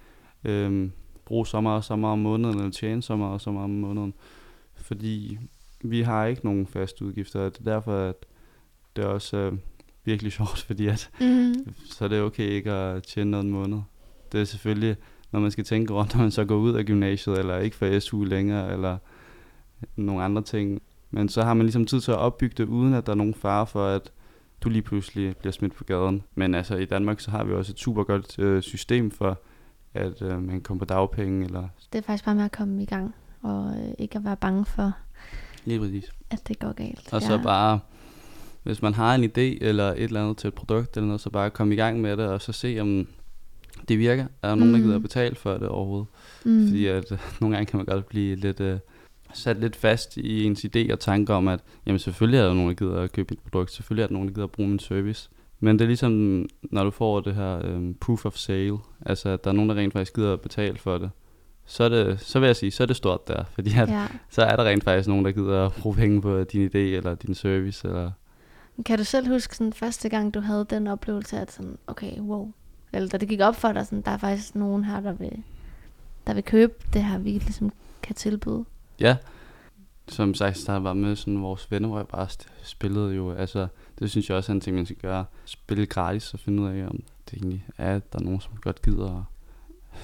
[0.44, 0.92] øhm,
[1.24, 3.64] bruge så meget og så meget om måneden, eller tjene så meget og så meget
[3.64, 4.14] om måneden.
[4.74, 5.38] Fordi
[5.80, 8.14] vi har ikke nogen faste udgifter, og det er derfor, at
[8.96, 9.52] det er også øh,
[10.04, 11.54] virkelig sjovt, fordi at, Mm.
[11.84, 13.78] så er det okay ikke at tjene noget måned.
[14.32, 14.96] Det er selvfølgelig,
[15.32, 17.98] når man skal tænke rundt, når man så går ud af gymnasiet, eller ikke får
[17.98, 18.98] SU længere, eller
[19.96, 20.82] nogle andre ting.
[21.10, 23.34] Men så har man ligesom tid til at opbygge det, uden at der er nogen
[23.34, 24.12] fare for, at
[24.60, 26.22] du lige pludselig bliver smidt på gaden.
[26.34, 29.40] Men altså i Danmark, så har vi også et super godt øh, system for,
[29.94, 32.86] at øh, man kommer på dagpenge, eller Det er faktisk bare med at komme i
[32.86, 34.92] gang, og øh, ikke at være bange for,
[35.64, 36.12] lige præcis.
[36.30, 37.12] at det går galt.
[37.12, 37.80] Og så bare,
[38.62, 41.30] hvis man har en idé, eller et eller andet til et produkt, eller noget, så
[41.30, 43.06] bare komme i gang med det, og så se, om
[43.88, 44.26] det virker.
[44.42, 44.84] Er der nogen, der Mm.
[44.84, 46.06] gider at betale for det overhovedet?
[46.44, 46.66] mm.
[46.66, 48.78] Fordi at øh, nogle gange kan man godt blive lidt øh,
[49.34, 52.68] sat lidt fast i ens idé og tanker om, at jamen selvfølgelig er der nogen,
[52.68, 54.78] der gider at købe et produkt, selvfølgelig er der nogen, der gider at bruge min
[54.78, 55.28] service.
[55.60, 59.44] Men det er ligesom, når du får det her øh, proof of sale, altså at
[59.44, 61.10] der er nogen, der rent faktisk gider at betale for det,
[61.66, 64.06] så, er det, så vil jeg sige, så er det stort der, fordi at, ja.
[64.30, 67.14] så er der rent faktisk nogen, der gider at bruge penge på din idé eller
[67.14, 67.88] din service.
[67.88, 68.10] Eller,
[68.86, 72.52] Kan du selv huske sådan første gang, du havde den oplevelse, at sådan, okay, wow.
[72.92, 75.42] Eller da det gik op for dig, sådan, der er faktisk nogen her, der vil,
[76.26, 77.72] der vil købe det her, vi ligesom
[78.02, 78.64] kan tilbyde.
[79.00, 79.16] Ja,
[80.08, 82.28] som sagt, der var med sådan vores venner, hvor jeg bare
[82.62, 83.66] spillede jo, altså,
[83.98, 85.24] det synes jeg også er en ting, man skal gøre.
[85.44, 88.52] Spille gratis og finde ud af, om det egentlig er, at der er nogen, som
[88.60, 89.26] godt gider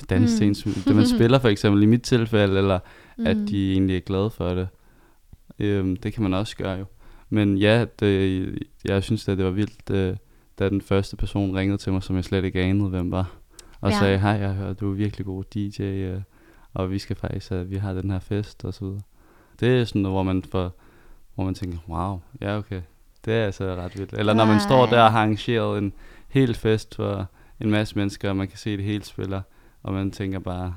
[0.00, 0.38] at danse mm.
[0.38, 2.78] til ens, det man spiller for eksempel i mit tilfælde, eller
[3.18, 3.26] mm.
[3.26, 4.68] at de egentlig er glade for det.
[5.58, 6.84] Øhm, det kan man også gøre jo.
[7.28, 10.16] Men ja, det, jeg synes, at det var vildt, øh,
[10.62, 13.32] da den første person ringede til mig, som jeg slet ikke anede, hvem var.
[13.80, 13.98] Og ja.
[13.98, 16.20] sagde, hej, jeg hører, du er virkelig god DJ, øh,
[16.74, 19.00] og vi skal faktisk, at vi har den her fest, og så videre.
[19.60, 20.72] Det er sådan noget, hvor man, får,
[21.34, 22.82] hvor man tænker, wow, ja okay,
[23.24, 24.12] det er altså ret vildt.
[24.12, 25.92] Eller når man står der og har arrangeret en
[26.28, 27.28] hel fest for
[27.60, 29.42] en masse mennesker, og man kan se det hele spiller,
[29.82, 30.74] og man tænker bare,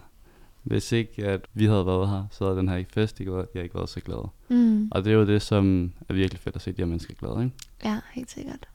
[0.64, 3.64] hvis ikke at vi havde været her, så havde den her fest ikke været, jeg
[3.64, 4.30] ikke været så glad.
[4.50, 4.88] Mm.
[4.92, 7.44] Og det er jo det, som er virkelig fedt at se de her mennesker glade,
[7.44, 7.56] ikke?
[7.84, 8.68] Ja, helt sikkert.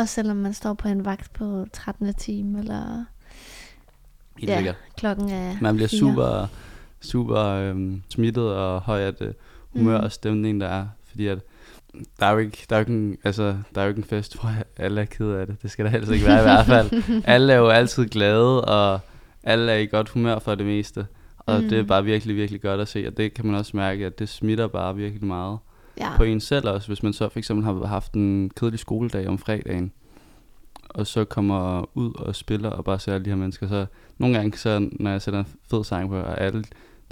[0.00, 2.14] Og selvom man står på en vagt på 13.
[2.14, 3.04] time, eller
[4.38, 4.76] Helt ja, sikkert.
[4.96, 5.98] klokken er Man bliver 4.
[5.98, 6.46] super,
[7.00, 9.32] super øhm, smittet og højt øh,
[9.70, 10.04] humør mm.
[10.04, 10.86] og stemning, der er.
[11.08, 11.38] Fordi at
[12.20, 14.04] der er jo ikke, der er jo ikke en, altså, der er jo ikke en
[14.04, 14.50] fest, hvor
[14.84, 15.62] alle er ked af det.
[15.62, 17.02] Det skal der helst ikke være i hvert fald.
[17.34, 19.00] alle er jo altid glade, og
[19.42, 21.06] alle er i godt humør for det meste.
[21.38, 21.68] Og mm.
[21.68, 24.18] det er bare virkelig, virkelig godt at se, og det kan man også mærke, at
[24.18, 25.58] det smitter bare virkelig meget
[26.00, 26.16] ja.
[26.16, 26.86] på en selv også.
[26.86, 29.92] Hvis man så for eksempel har haft en kedelig skoledag om fredagen,
[30.88, 33.86] og så kommer ud og spiller og bare ser alle de her mennesker, så
[34.18, 36.64] nogle gange, så, når jeg sætter en fed sang på, og alle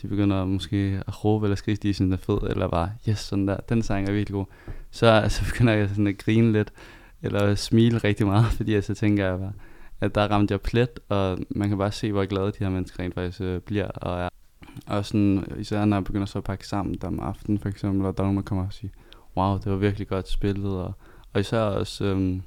[0.02, 3.48] de begynder måske at råbe eller skrige, de sådan er fed, eller bare, yes, sådan
[3.48, 4.44] der, den sang er virkelig god,
[4.90, 6.72] så, så begynder jeg sådan at grine lidt,
[7.22, 9.52] eller smile rigtig meget, fordi jeg så tænker jeg bare,
[10.00, 13.02] at der ramte jeg plet, og man kan bare se, hvor glade de her mennesker
[13.02, 14.28] rent faktisk øh, bliver, og er.
[14.86, 18.06] Og sådan, især når jeg begynder så at pakke sammen der om aftenen, for eksempel,
[18.06, 18.90] og der er nogen, der kommer og siger,
[19.36, 20.92] wow, det var virkelig godt spillet, og,
[21.32, 22.42] og især også, øhm,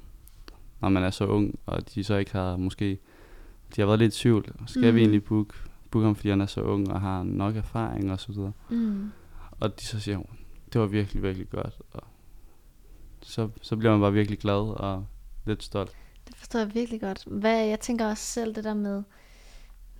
[0.80, 2.98] når man er så ung, og de så ikke har måske,
[3.76, 4.94] de har været lidt i tvivl, skal mm.
[4.94, 5.54] vi egentlig booke,
[5.90, 8.52] booke ham, fordi han er så ung, og har nok erfaring og så videre.
[8.70, 9.10] Mm.
[9.60, 10.18] Og de så siger,
[10.72, 12.02] det var virkelig, virkelig godt, og
[13.22, 15.06] så, så bliver man bare virkelig glad og
[15.46, 15.92] lidt stolt.
[16.28, 17.24] Det forstår jeg virkelig godt.
[17.26, 19.02] Hvad, jeg tænker også selv det der med,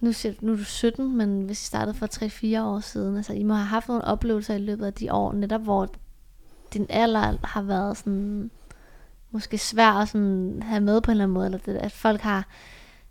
[0.02, 3.32] nu, siger, nu er du 17, men hvis I startede for 3-4 år siden, altså
[3.32, 5.88] I må have haft nogle oplevelser i løbet af de år, netop hvor
[6.74, 8.50] din alder har været sådan,
[9.30, 12.20] måske svær at sådan have med på en eller anden måde, eller det, at folk
[12.20, 12.46] har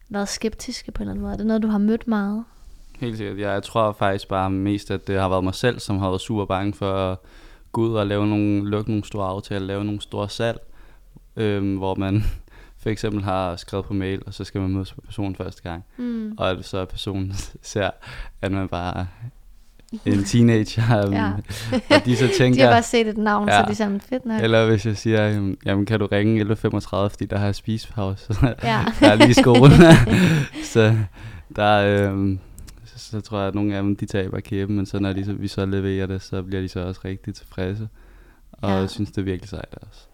[0.10, 1.34] været skeptiske på en eller anden måde.
[1.34, 2.44] Er det noget, du har mødt meget?
[3.00, 3.40] Helt sikkert.
[3.40, 6.22] Ja, jeg tror faktisk bare mest, at det har været mig selv, som har været
[6.22, 7.18] super bange for at
[7.72, 10.60] gå ud og lave nogle, lukke nogle store aftaler, lave nogle store salg,
[11.36, 12.24] øhm, hvor man
[12.82, 15.84] for eksempel har skrevet på mail, og så skal man mødes med personen første gang.
[15.98, 16.34] Mm.
[16.38, 17.89] Og at så er personen ser,
[18.41, 19.08] at man bare
[20.06, 21.32] en teenager, um, ja.
[21.89, 22.60] og de så tænker...
[22.60, 24.41] de har bare set et navn, ja, så de er sådan fedt nok.
[24.41, 26.56] Eller hvis jeg siger, jamen kan du ringe 11.35,
[26.96, 28.86] fordi der har spisepause, ja.
[29.00, 29.72] der er lige skole.
[30.74, 30.98] så
[31.56, 32.39] der, øhm,
[32.86, 35.26] så, så, tror jeg, at nogle af dem, de taber kæben, men så når de,
[35.26, 37.89] så, vi så leverer det, så bliver de så også rigtig tilfredse.
[38.52, 38.76] Og ja.
[38.76, 40.08] jeg synes, det er virkelig sejt også.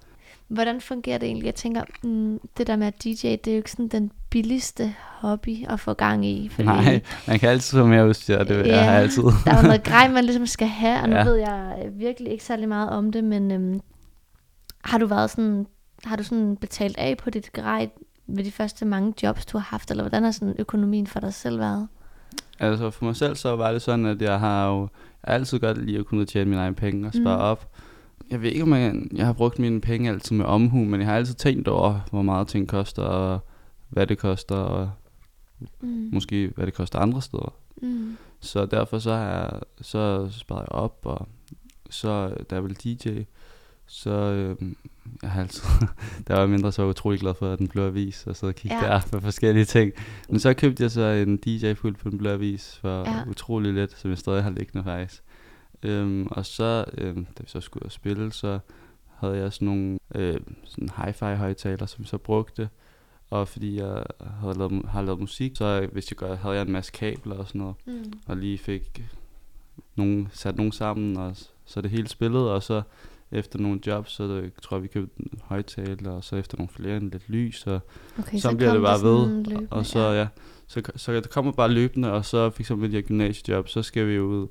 [0.47, 1.45] Hvordan fungerer det egentlig?
[1.45, 4.95] Jeg tænker, mm, det der med at DJ, det er jo ikke sådan den billigste
[4.99, 6.49] hobby at få gang i.
[6.49, 9.23] Fordi, Nej, man kan altid få mere udstyr, det ja, jeg har altid.
[9.23, 11.23] der er jo noget grej, man ligesom skal have, og nu ja.
[11.23, 13.79] ved jeg virkelig ikke særlig meget om det, men øhm,
[14.83, 15.67] har du været sådan,
[16.03, 17.89] har du sådan betalt af på dit grej
[18.27, 21.33] ved de første mange jobs, du har haft, eller hvordan har sådan økonomien for dig
[21.33, 21.87] selv været?
[22.59, 24.87] Altså for mig selv så var det sådan, at jeg har jo
[25.23, 27.43] altid godt lige at kunne tjene mine egne penge og spare mm.
[27.43, 27.69] op
[28.29, 31.09] jeg ved ikke, om jeg, jeg har brugt mine penge altid med omhu, men jeg
[31.09, 33.39] har altid tænkt over, hvor meget ting koster, og
[33.89, 34.91] hvad det koster, og
[35.81, 36.09] mm.
[36.13, 37.53] måske hvad det koster andre steder.
[37.81, 38.17] Mm.
[38.39, 41.27] Så derfor så har jeg, så sparet jeg op, og
[41.89, 43.23] så da jeg ville DJ,
[43.87, 44.55] så øh,
[45.21, 45.63] jeg har altid,
[46.27, 48.83] der var mindre så utrolig glad for, at den blå avis, og så kigge ja.
[48.85, 49.91] der på forskellige ting.
[50.29, 53.23] Men så købte jeg så en DJ-fuld på den blå avis for ja.
[53.29, 55.23] utrolig lidt, som jeg stadig har liggende faktisk.
[55.83, 58.59] Øhm, og så, øhm, da vi så skulle ud og spille, så
[59.15, 62.69] havde jeg sådan nogle øh, sådan hi-fi højtaler, som jeg så brugte.
[63.29, 64.03] Og fordi jeg
[64.41, 67.47] havde lavet, har lavet musik, så hvis jeg gør, havde jeg en masse kabler og
[67.47, 67.75] sådan noget.
[67.85, 68.13] Mm.
[68.27, 69.03] Og lige fik
[69.95, 71.35] nogen, sat nogen sammen, og
[71.65, 72.49] så det hele spillet.
[72.49, 72.81] Og så
[73.31, 76.69] efter nogle jobs, så det, tror jeg, vi købte en højtaler, og så efter nogle
[76.69, 77.79] flere, en lidt lys, og
[78.19, 79.27] okay, så, så bliver det bare ved.
[79.27, 80.13] Løbende, og så, ja.
[80.13, 80.27] ja
[80.67, 84.19] så, så det kommer bare løbende, og så eksempel de her gymnasiejob, så skal vi
[84.19, 84.47] ud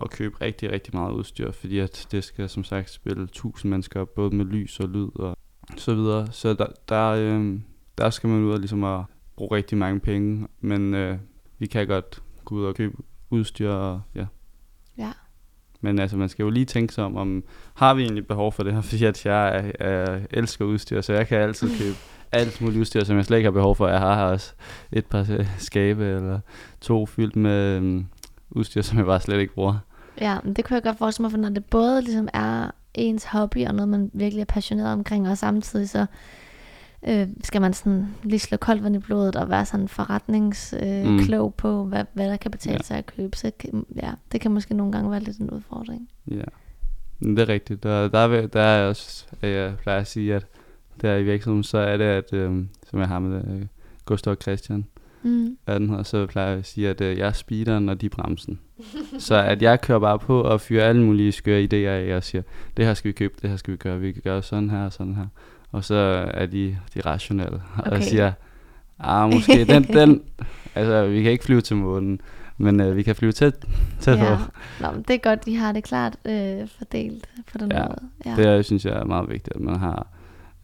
[0.00, 4.04] at købe rigtig, rigtig meget udstyr, fordi at det skal som sagt spille tusind mennesker,
[4.04, 5.36] både med lys og lyd og
[5.76, 6.32] så videre.
[6.32, 7.60] Så der, der, øh,
[7.98, 9.04] der skal man ud og ligesom at
[9.36, 11.18] bruge rigtig mange penge, men øh,
[11.58, 12.96] vi kan godt gå ud og købe
[13.30, 14.26] udstyr og ja.
[14.98, 15.12] Ja.
[15.80, 18.62] Men altså, man skal jo lige tænke sig om, om har vi egentlig behov for
[18.62, 21.96] det her, fordi at jeg er, elsker udstyr, så jeg kan altid købe
[22.32, 23.88] alt muligt udstyr, som jeg slet ikke har behov for.
[23.88, 24.52] Jeg har også
[24.92, 25.26] et par
[25.58, 26.40] skabe eller
[26.80, 28.06] to fyldt med øhm,
[28.52, 29.78] udstyr, som jeg bare slet ikke bruger.
[30.20, 33.24] Ja, men det kunne jeg godt forestille mig, for når det både ligesom er ens
[33.24, 36.06] hobby og noget, man virkelig er passioneret omkring, og samtidig så
[37.08, 41.06] øh, skal man sådan lige slå koldt vand i blodet og være sådan forretningsklog øh,
[41.06, 41.18] Mm.
[41.18, 42.82] klog på, hvad, hvad der kan betale Ja.
[42.82, 43.36] sig at købe.
[43.36, 43.50] Så
[44.02, 46.08] ja, det kan måske nogle gange være lidt en udfordring.
[46.30, 46.42] Ja,
[47.20, 47.82] det er rigtigt.
[47.82, 50.46] Der, der, er, der er også, jeg plejer at sige, at
[51.00, 53.66] der i virksomheden, så er det, at, øhm, som jeg har med øh,
[54.04, 54.84] Gustav og Christian,
[55.22, 55.56] Mm.
[55.64, 58.06] hvad den hedder, så plejer jeg at sige, at øh, jeg er speederen, og de
[58.06, 58.58] er bremsen.
[59.18, 61.76] så at jeg kører bare på og fyrer alle mulige skøre idéer
[62.10, 62.42] af, og siger,
[62.76, 64.84] det her skal vi købe, det her skal vi gøre, vi kan gøre sådan her
[64.84, 65.26] og sådan her.
[65.72, 65.94] Og så
[66.34, 67.90] er de, de rationelle, Okay.
[67.90, 68.32] og siger,
[68.98, 70.22] ah, måske den, den,
[70.74, 72.20] altså vi kan ikke flyve til månen,
[72.58, 73.54] men øh, vi kan flyve tæt,
[74.00, 74.36] tæt Ja.
[74.36, 74.42] på.
[74.80, 77.96] Nå, men det er godt, de har det klart øh, fordelt på den Ja, måde.
[78.26, 78.34] Ja.
[78.36, 80.06] Det er, synes jeg er meget vigtigt, at man har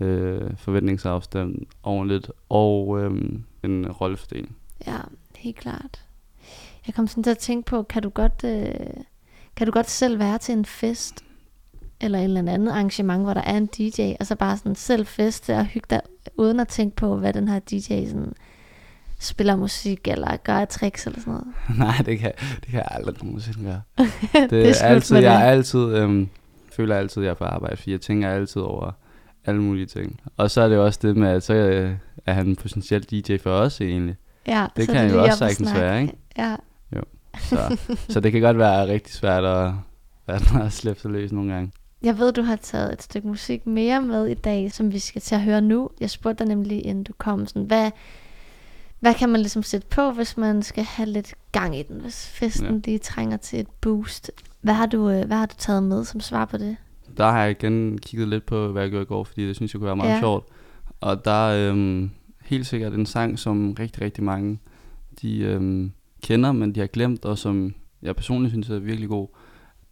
[0.01, 3.11] øh, forventningsafstand ordentligt og øh,
[3.65, 4.57] en rollefordeling.
[4.87, 4.99] Ja,
[5.37, 6.05] helt klart.
[6.87, 8.75] Jeg kom sådan til at tænke på, kan du godt, øh,
[9.57, 11.25] kan du godt selv være til en fest,
[12.01, 15.07] eller et eller andet arrangement, hvor der er en DJ, og så bare sådan selv
[15.07, 16.01] feste og hygge dig,
[16.37, 18.33] uden at tænke på, hvad den her DJ sådan
[19.21, 21.47] spiller musik, eller gør af tricks, eller sådan noget.
[21.79, 23.81] Nej, det kan, det kan jeg aldrig nogensinde gøre.
[24.43, 25.47] Det, Det er altid, jeg det.
[25.47, 26.29] altid, øhm,
[26.73, 28.93] føler altid, at jeg er på arbejde, fordi jeg tænker altid over
[29.49, 30.21] alle mulige ting.
[30.37, 31.93] Og så er det jo også det med, at så øh,
[32.27, 34.17] er han potentielt DJ for os egentlig.
[34.47, 36.17] Ja, Det så kan er jo også sagtens være, ikke?
[36.39, 36.57] Ja,
[37.39, 37.77] Så,
[38.09, 39.73] så det kan godt være rigtig svært at,
[40.27, 41.73] at, at slippe sig løs nogle gange.
[42.03, 45.23] Jeg ved, du har taget et stykke musik mere med i dag, som vi skal
[45.23, 45.91] til at høre nu.
[46.01, 47.91] Jeg spurgte dig nemlig, inden du kom, sådan, hvad,
[49.01, 52.29] hvad kan man ligesom sætte på, hvis man skal have lidt gang i den, hvis
[52.29, 52.73] festen Ja.
[52.73, 52.81] ja.
[52.85, 54.31] lige trænger til et boost?
[54.61, 56.77] Hvad har, du, øh, hvad har du taget med som svar på det?
[57.18, 59.74] Der har jeg igen kigget lidt på, hvad jeg gjorde i går, fordi det synes
[59.74, 60.20] jeg kunne være meget Ja.
[60.20, 60.44] sjovt.
[61.00, 62.11] Og der er øhm,
[62.44, 64.59] helt sikkert en sang, som rigtig, rigtig mange
[65.22, 69.28] de øhm, kender, men de har glemt, og som jeg personligt synes er virkelig god.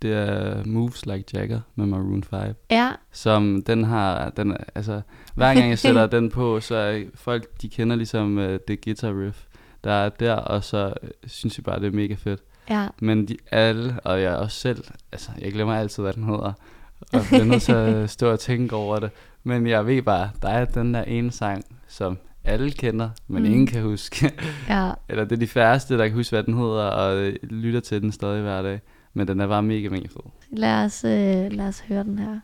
[0.03, 2.55] Det er Moves Like Jagger med Maroon 5.
[2.71, 5.01] Ja, Som den har, den, altså
[5.35, 9.21] hver gang jeg sætter den på, så er folk, de kender ligesom uh, det guitar
[9.27, 9.45] riff,
[9.85, 12.41] der er der, og så øh, synes jeg bare, det er mega fedt.
[12.71, 16.53] ja, Men de alle, og jeg også selv, altså jeg glemmer altid, hvad den hedder,
[17.13, 19.11] og bliver nødt til at stå og tænke over det.
[19.45, 23.49] Men jeg ved bare, der er den der ene sang, som alle kender, men Mm.
[23.49, 24.33] ingen kan huske.
[24.69, 24.91] ja.
[25.09, 28.03] Eller det er de færreste, der kan huske, hvad den hedder, og øh, lytter til
[28.03, 28.81] den stadig hver dag.
[29.15, 30.31] Men den er bare mega, mega fed.
[30.53, 32.41] Lad os, øh, lad os høre den her.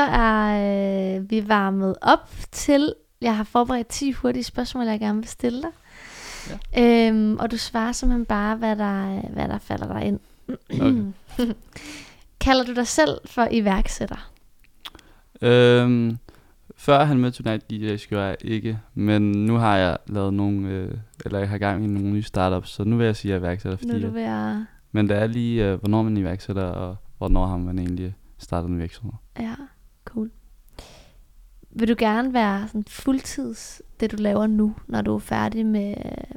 [0.00, 5.18] Så er øh, vi varmet op til, jeg har forberedt 10 hurtige spørgsmål, jeg gerne
[5.18, 5.70] vil stille dig.
[6.74, 7.08] Ja.
[7.08, 10.20] Øhm, og du svarer simpelthen bare, hvad der, hvad der falder dig ind.
[10.74, 11.52] Okay.
[12.44, 14.30] Kalder du dig selv for iværksætter?
[15.42, 16.18] Øhm,
[16.76, 20.94] før han mødte Tonight DJ gjorde jeg ikke, men nu har jeg lavet nogle, øh,
[21.24, 23.46] eller jeg har gang i nogle nye startups, så nu vil jeg sige, at jeg
[23.46, 24.56] er iværksætter, Nu er fordi du ved at...
[24.92, 28.68] Men det er lige, øh, hvornår man er iværksætter, og hvornår har man egentlig startet
[28.68, 29.12] en virksomhed.
[29.40, 29.54] Ja,
[30.04, 30.30] cool.
[31.70, 35.94] Vil du gerne være sådan fuldtids, det du laver nu, når du er færdig med,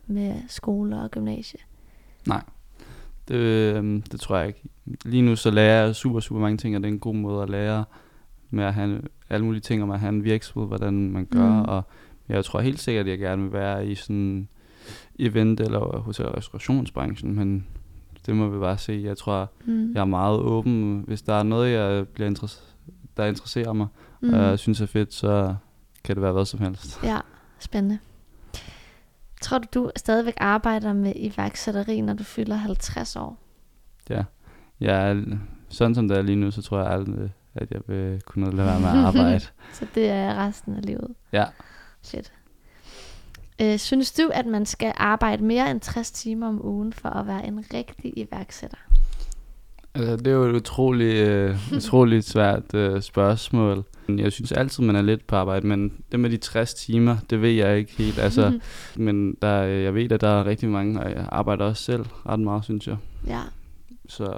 [0.08, 1.60] med skole og gymnasie?
[3.28, 4.62] Det, øh, det tror jeg ikke.
[5.06, 7.44] Lige nu så lærer jeg super, super mange ting, og det er en god måde
[7.44, 7.86] at lære
[8.50, 11.62] med at have alle mulige ting om at have en virksomhed, hvordan man gør, Mm.
[11.62, 11.82] og
[12.30, 14.48] jeg tror helt sikkert, at jeg gerne vil være i sådan
[15.20, 17.68] event- eller hotel- og restaurationsbranchen, men
[18.26, 19.02] det må vi bare se.
[19.06, 19.94] Jeg tror, Mm.
[19.94, 21.04] jeg er meget åben.
[21.08, 22.73] Hvis der er noget, jeg bliver interess-
[23.18, 23.88] der interesserer mig,
[24.22, 24.34] mm.
[24.34, 25.56] og jeg synes er fedt, så
[26.04, 27.04] kan det være hvad som helst.
[27.04, 27.20] Ja,
[27.60, 28.00] spændende.
[29.42, 33.38] Tror du, du stadigvæk arbejder med iværksætteri, når du fylder 50 år?
[34.10, 34.24] Ja.
[34.80, 35.24] Jeg er,
[35.70, 38.68] sådan som det er lige nu, så tror jeg aldrig, at jeg vil kunne lade
[38.68, 39.40] være med at arbejde.
[39.74, 41.16] Så det er resten af livet.
[41.32, 41.46] Ja.
[42.02, 42.34] Shit.
[43.62, 47.28] Øh, synes du, at man skal arbejde mere end 60 timer om ugen for at
[47.28, 48.78] være en rigtig iværksætter?
[49.96, 53.84] Altså, det er jo et utroligt, øh, utroligt svært øh, spørgsmål.
[54.10, 57.42] Jeg synes altid, man er lidt på arbejde, men det med de 60 timer, det
[57.42, 58.20] ved jeg ikke helt.
[58.20, 58.60] Altså,
[58.96, 62.40] men der, jeg ved, at der er rigtig mange, og jeg arbejder også selv ret
[62.40, 62.98] meget, synes jeg.
[63.28, 63.40] ja,
[64.10, 64.34] Så,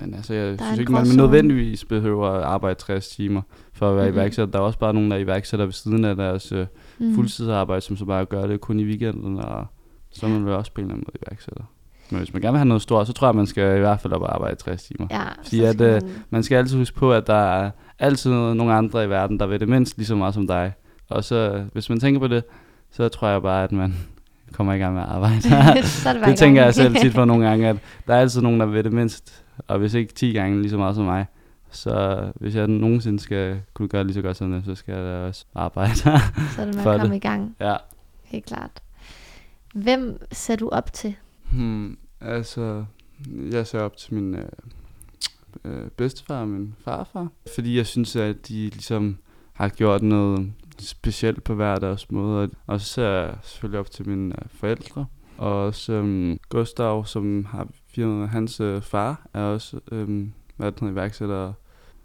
[0.00, 3.42] men altså, jeg Der er synes ikke, man nødvendigvis behøver at arbejde 60 timer
[3.72, 4.14] for at være Mhm.
[4.18, 4.52] iværksætter.
[4.52, 6.66] Der er også bare nogen, der er iværksætter ved siden af deres øh,
[6.98, 7.14] mm.
[7.14, 9.66] fuldtidsarbejde, som så bare gør det kun i weekenden, og
[10.10, 11.64] så er man vel også på en eller anden måde iværksætter.
[12.10, 14.00] Men hvis man gerne vil have noget stort, så tror jeg, man skal i hvert
[14.00, 15.06] fald op og arbejde 60 timer.
[15.10, 18.30] Ja, Fordi at, skal øh, man- Man skal altid huske på, at der er altid
[18.32, 20.72] nogle andre i verden, der vil det mindst lige så meget som dig.
[21.10, 22.44] Og så, hvis man tænker på det,
[22.90, 23.94] så tror jeg bare, at man
[24.56, 25.42] kommer i gang med at arbejde.
[26.02, 27.76] så det, det tænker jeg selv tit for nogle gange, at
[28.06, 30.76] der er altid nogen, der vil det mindst, og hvis ikke 10 gange lige så
[30.78, 31.26] meget som mig.
[31.70, 35.04] Så hvis jeg nogensinde skal kunne gøre lige så godt som det, så skal jeg
[35.04, 35.94] da også arbejde.
[35.96, 36.10] så
[36.58, 37.14] er det med at komme det.
[37.14, 37.76] i gang, ja.
[38.24, 38.70] helt klart.
[39.74, 41.14] Hvem ser du op til?
[41.54, 42.84] Hmm, altså,
[43.52, 44.48] jeg ser op til min øh,
[45.64, 49.16] øh, bedstefar og min farfar, fordi jeg synes, at de ligesom
[49.52, 52.50] har gjort noget specielt på hver deres måde.
[52.66, 55.06] Og- så ser jeg selvfølgelig op til mine øh, forældre,
[55.38, 60.90] og også øhm, Gustav, som har firmaet, hans øh, far er også øhm, hvad hedder,
[60.92, 61.52] iværksætter.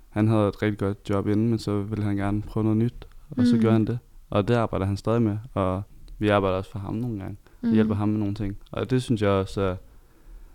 [0.10, 3.08] Han havde et rigtig godt job inden, men så ville han gerne prøve noget nyt,
[3.30, 3.62] og så Mm.
[3.62, 4.00] gjorde han det.
[4.30, 5.82] Og det arbejder han stadig med, og
[6.20, 7.38] vi arbejder også for ham nogle gange.
[7.62, 7.74] Mm.
[7.74, 8.58] Hjælper ham med nogle ting.
[8.72, 9.76] Og det synes jeg også er...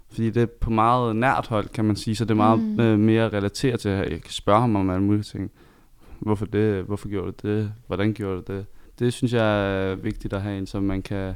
[0.08, 2.80] Fordi det er på meget nært hold, kan man sige, så det er meget mm.
[2.80, 5.50] øh, mere relateret til, at jeg kan spørge ham om alle mulige ting.
[6.18, 6.84] Hvorfor det?
[6.84, 7.72] Hvorfor gjorde du det?
[7.86, 8.66] Hvordan gjorde du det?
[8.98, 11.34] Det synes jeg er vigtigt at have en, som man kan...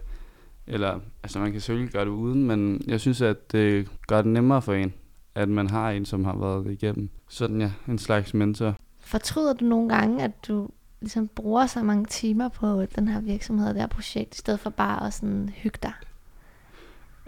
[0.66, 4.33] Eller, altså man kan selvfølgelig gøre det uden, men jeg synes, at det gør det
[4.33, 4.93] nemmere for en,
[5.35, 7.11] at man har en, som har været igennem.
[7.29, 8.75] Sådan ja, en slags mentor.
[9.01, 10.69] Fortryder du nogle gange, at du
[11.01, 14.61] ligesom bruger så mange timer på den her virksomhed og det her projekt, i stedet
[14.61, 15.92] for bare at sådan hygge dig?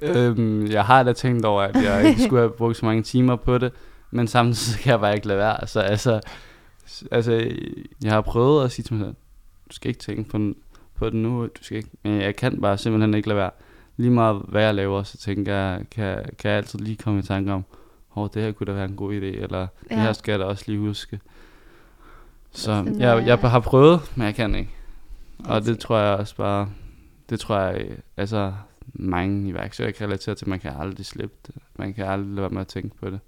[0.03, 3.37] Øhm, jeg har da tænkt over, at jeg ikke skulle have brugt så mange timer
[3.37, 3.73] på det,
[4.11, 5.67] men samtidig kan jeg bare ikke lade være.
[5.67, 6.21] Så altså,
[6.89, 7.33] s- altså,
[8.05, 9.15] jeg har prøvet at sige til mig selv,
[9.71, 10.55] du skal ikke tænke på, den,
[10.95, 13.51] på det nu, du skal ikke, men jeg kan bare simpelthen ikke lade være.
[13.97, 17.23] Lige meget hvad jeg laver, så tænker jeg, kan, kan jeg altid lige komme i
[17.23, 17.65] tanke om,
[18.15, 19.59] hvor det her kunne da være en god idé, eller
[19.91, 19.95] ja.
[19.95, 21.21] det her skal jeg da også lige huske.
[22.53, 24.71] Så jeg, jeg har prøvet, men jeg kan ikke.
[25.45, 26.69] Og det tror jeg også bare,
[27.31, 27.87] det tror jeg,
[28.17, 28.53] altså
[28.95, 31.55] mange iværksættere kan relatere til, man kan aldrig slippe det.
[31.77, 33.21] Man kan aldrig lade være med at tænke på det.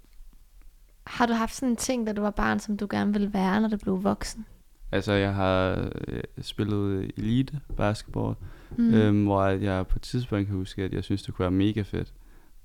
[1.07, 3.61] Har du haft sådan en ting, da du var barn, som du gerne ville være,
[3.61, 4.45] når du blev voksen?
[4.91, 8.35] Altså, jeg har øh, spillet elite basketball,
[8.77, 8.93] Mm.
[8.93, 11.81] øhm, hvor jeg på et tidspunkt kan huske, at jeg synes, det kunne være mega
[11.81, 12.13] fedt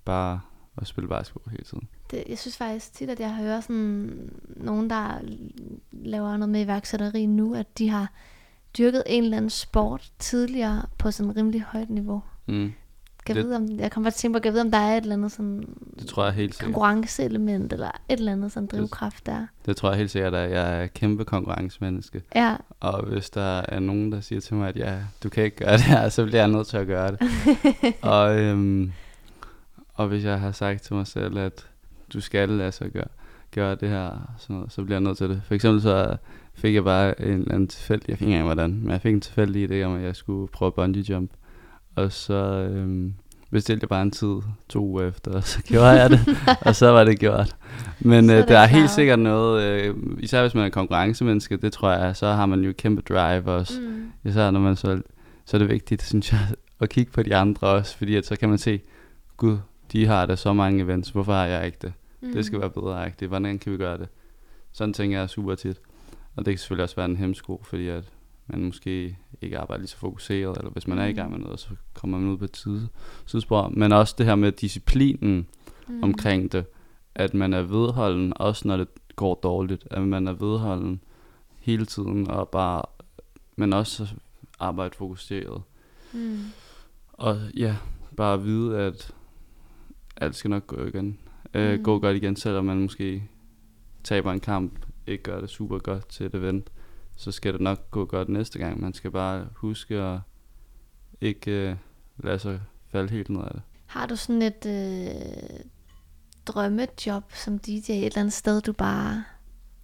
[0.04, 0.40] bare
[0.76, 1.88] at spille basketball hele tiden.
[2.10, 5.18] Det, jeg synes faktisk tit, at jeg hører sådan nogen, der
[5.92, 8.12] laver noget med iværksætteri nu, at de har
[8.78, 12.22] dyrket en eller anden sport tidligere på sådan rimelig højt niveau.
[12.46, 12.72] Mm.
[13.26, 14.78] Kan Det- vide, om, jeg kommer bare til at tænke på, kan vide, om der
[14.78, 16.64] er et eller andet sådan Det tror jeg helt sikkert.
[16.66, 19.46] konkurrenceelement, eller et eller andet sådan drivkraft der.
[19.66, 22.22] Det tror jeg helt sikkert, at jeg er kæmpe konkurrencemenneske.
[22.34, 25.56] Ja, Og hvis der er nogen, der siger til mig, at ja, du kan ikke
[25.56, 27.20] gøre det her, så bliver jeg nødt til at gøre det.
[28.02, 28.92] og, øhm,
[29.94, 31.66] og hvis jeg har sagt til mig selv, at
[32.12, 33.08] du skal altså gøre,
[33.54, 35.42] gøre det her, sådan noget, så bliver jeg nødt til det.
[35.44, 36.16] For eksempel så
[36.54, 39.14] fik jeg bare en eller anden tilfældig, jeg fik ikke engang hvordan, men jeg fik
[39.14, 41.30] en tilfældig idé om, at jeg skulle prøve bungee jump.
[41.96, 43.14] Og så øhm,
[43.50, 44.36] bestilte jeg bare en tid
[44.68, 46.20] to uger efter, og så gjorde jeg det,
[46.66, 47.56] og så var det gjort.
[48.00, 51.90] Men øh, der er helt sikkert noget, øh, især hvis man er konkurrencemenneske, det tror
[51.90, 53.80] jeg, så har man jo kæmpe drive også.
[53.80, 54.10] Mm.
[54.24, 55.00] Især når man så,
[55.44, 56.40] så er det vigtigt, synes jeg,
[56.80, 58.80] at kigge på de andre også, fordi at så kan man se,
[59.36, 59.58] gud,
[59.92, 61.92] de har da så mange events, hvorfor har jeg ikke det?
[62.20, 62.32] Mm.
[62.32, 64.08] Det skal være bedre agtigt, hvordan kan vi gøre det?
[64.72, 65.80] Sådan tænker jeg super tit.
[66.36, 68.04] Og det kan selvfølgelig også være en hemsko, fordi at
[68.46, 71.60] man måske ikke arbejder lige så fokuseret, eller hvis man er i gang med noget,
[71.60, 72.88] så kommer man ud på et side,
[73.26, 73.68] sidespor.
[73.68, 75.46] Men også det her med disciplinen
[75.88, 76.02] mm.
[76.02, 76.64] omkring det,
[77.14, 81.00] at man er vedholden, også når det går dårligt, at man er vedholden
[81.58, 82.82] hele tiden, og bare,
[83.56, 84.08] men også
[84.58, 85.62] arbejde fokuseret.
[86.12, 86.38] Mm.
[87.12, 87.76] Og ja,
[88.16, 89.14] bare at vide, at
[90.20, 91.18] alt skal nok gå igen.
[91.54, 91.82] Øh, Mm.
[91.84, 93.24] Gå godt igen, selvom man måske
[94.04, 96.70] taber en kamp, ikke gør det super godt til et event,
[97.16, 98.80] så skal det nok gå godt næste gang.
[98.80, 100.18] Man skal bare huske at
[101.20, 101.76] ikke øh,
[102.18, 102.60] lade sig
[102.92, 103.62] falde helt ned af det.
[103.86, 105.60] Har du sådan et øh,
[106.46, 109.24] drømmejob som DJ et eller andet sted, du bare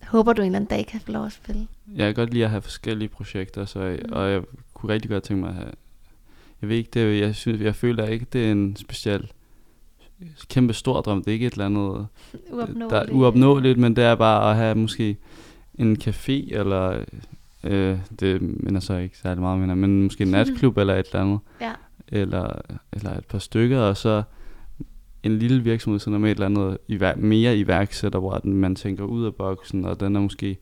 [0.03, 1.69] håber, du en eller anden dag kan få lov at spille?
[1.95, 4.13] Jeg kan godt lide at have forskellige projekter, så jeg, Mm.
[4.13, 4.43] og jeg
[4.75, 5.73] kunne rigtig godt tænke mig at have...
[6.61, 9.33] Jeg ved ikke, det, jeg, synes, jeg føler ikke, det er en speciel
[10.49, 11.19] kæmpe stor drøm.
[11.23, 12.07] Det er ikke et eller andet
[12.91, 15.17] der er uopnåeligt, men det er bare at have måske
[15.79, 17.05] en café, eller
[17.65, 21.21] øh, det minder så ikke særlig meget, mener, men måske en natklub eller et eller
[21.21, 21.73] andet, Ja.
[22.09, 22.49] eller,
[22.93, 24.23] eller et par stykker, og så
[25.23, 28.75] en lille virksomhed, som er med et eller andet ivær- mere iværksætter, hvor den, man
[28.75, 30.57] tænker ud af boksen, og den er måske,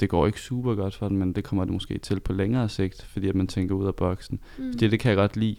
[0.00, 2.68] det går ikke super godt for den, men det kommer det måske til på længere
[2.68, 4.40] sigt, fordi at man tænker ud af boksen.
[4.58, 4.72] Mm.
[4.78, 5.56] Det, det kan jeg godt lide,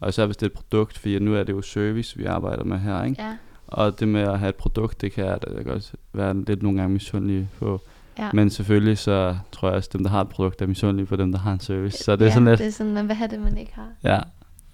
[0.00, 2.64] og- så hvis det er et produkt, fordi nu er det jo service, vi arbejder
[2.64, 3.22] med her, ikke?
[3.22, 3.36] Ja.
[3.66, 6.78] Og det med at have et produkt, det kan jeg da godt være lidt nogle
[6.80, 7.80] gange misundelig på.
[8.18, 8.30] Ja.
[8.32, 11.16] Men selvfølgelig så tror jeg også, at dem, der har et produkt, er misundelige på
[11.16, 12.04] dem, der har en service.
[12.04, 13.74] Så det er ja, sådan lidt, det er sådan, man vil have det, man ikke
[13.74, 13.88] har.
[14.04, 14.20] ja.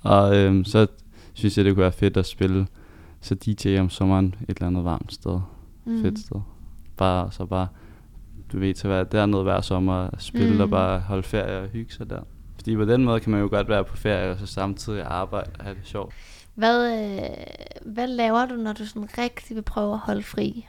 [0.02, 0.86] Og øhm, så
[1.32, 2.66] synes jeg, det kunne være fedt at spille
[3.20, 5.40] så DJ om sommeren et eller andet varmt sted.
[5.84, 6.02] Mm.
[6.02, 6.40] Fedt sted.
[6.96, 7.66] Bare, så bare,
[8.52, 10.60] du ved, til at være dernede hver sommer, spille mm.
[10.60, 12.20] og bare holde ferie og hygge sig der.
[12.62, 15.50] Fordi på den måde kan man jo godt være på ferie, og så samtidig arbejde
[15.58, 16.14] og have det sjovt.
[16.54, 17.28] Hvad, øh,
[17.84, 20.66] hvad laver du, når du sådan rigtig vil prøve at holde fri?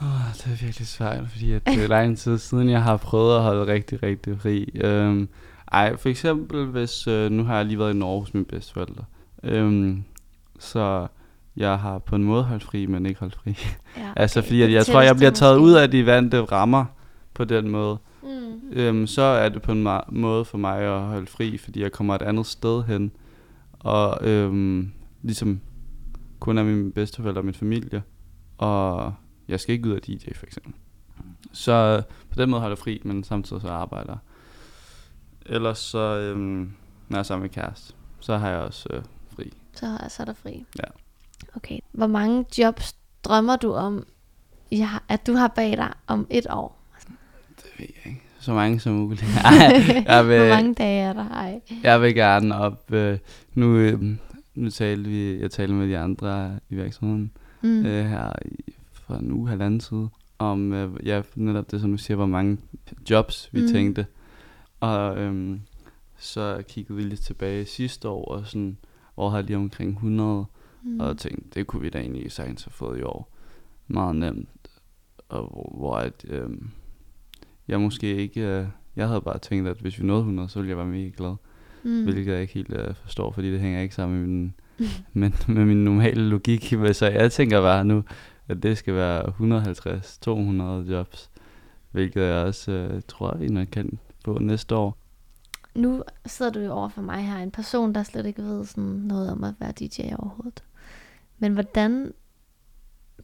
[0.00, 3.36] Oh, det er virkelig svært, fordi at det er lang tid siden, jeg har prøvet
[3.36, 4.64] at holde rigtig, rigtig fri.
[4.74, 5.28] Øhm,
[5.72, 9.04] ej, for eksempel, hvis øh, nu har jeg lige været i Norge hos mine bedsteforældre.
[9.42, 10.04] Øhm,
[10.58, 11.06] så
[11.56, 13.58] jeg har på en måde holdt fri, men ikke holdt fri.
[13.96, 14.48] Ja, altså, okay.
[14.48, 16.84] fordi at jeg tror, jeg bliver taget ud af de vante rammer
[17.34, 17.98] på den måde.
[18.22, 18.60] Mm.
[18.72, 22.14] Øhm, så er det på en måde for mig at holde fri, fordi jeg kommer
[22.14, 23.12] et andet sted hen.
[23.72, 24.92] Og øhm,
[25.22, 25.60] ligesom
[26.40, 28.02] kun er mine bedsteforældre og min familie.
[28.58, 29.14] Og
[29.48, 30.72] jeg skal ikke ud af DJ for eksempel.
[31.52, 34.18] Så øh, på den måde holder jeg fri, men samtidig så arbejder jeg.
[35.54, 36.72] Ellers så, øhm,
[37.08, 39.02] når jeg er sammen med kæreste, så har jeg også øh,
[39.36, 39.52] fri.
[39.72, 40.64] Så, så er der fri.
[40.78, 40.84] Ja.
[41.56, 41.78] Okay.
[41.92, 44.06] Hvor mange jobs drømmer du om,
[44.72, 46.79] har, at du har bag dig om et år?
[47.80, 48.22] Ved jeg ikke.
[48.40, 49.22] Så mange som muligt.
[49.44, 51.28] Ej, jeg vil, Hvor mange dage er der?
[51.28, 51.60] Ej.
[51.82, 52.92] Jeg vil gerne op.
[52.92, 53.18] Øh,
[53.54, 54.02] nu, øh,
[54.54, 57.86] nu talte vi, jeg talte med de andre i virksomheden Mm.
[57.86, 60.06] øh, her i, for en uge, halvanden tid,
[60.38, 62.58] om øh, ja, netop det, som du siger, hvor mange
[63.10, 63.68] jobs vi Mm.
[63.68, 64.06] tænkte.
[64.80, 65.60] Og øhm,
[66.18, 68.76] så kiggede vi lidt tilbage sidste år, og sådan,
[69.14, 70.44] hvor har lige omkring 100,
[70.82, 71.00] Mm.
[71.00, 73.28] og tænkte, det kunne vi da egentlig sagtens have fået i år.
[73.88, 74.48] Meget nemt.
[75.28, 76.70] Og hvor, hvor at, øhm,
[77.70, 78.66] jeg måske ikke, øh,
[78.96, 81.34] jeg havde bare tænkt, at hvis vi nåede 100, så ville jeg være mega glad.
[81.82, 81.90] mm.
[81.90, 82.02] Mm.
[82.04, 84.54] Hvilket jeg ikke helt øh, forstår, fordi det hænger ikke sammen med min,
[85.20, 86.74] med, med min normale logik.
[86.92, 88.04] Så jeg tænker bare nu,
[88.48, 89.22] at det skal være
[90.86, 91.30] 150-200 jobs.
[91.90, 94.96] Hvilket jeg også øh, tror, at jeg kan få næste år.
[95.74, 98.84] Nu sidder du jo over for mig her, en person, der slet ikke ved sådan
[98.84, 100.62] noget om at være DJ overhovedet.
[101.38, 102.12] Men hvordan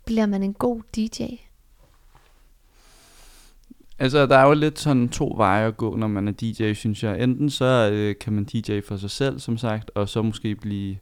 [0.05, 1.23] bliver man en god DJ?
[3.99, 7.03] Altså, der er jo lidt sådan to veje at gå, når man er DJ, synes
[7.03, 7.23] jeg.
[7.23, 10.97] Enten så øh, kan man DJ for sig selv, som sagt, og så måske blive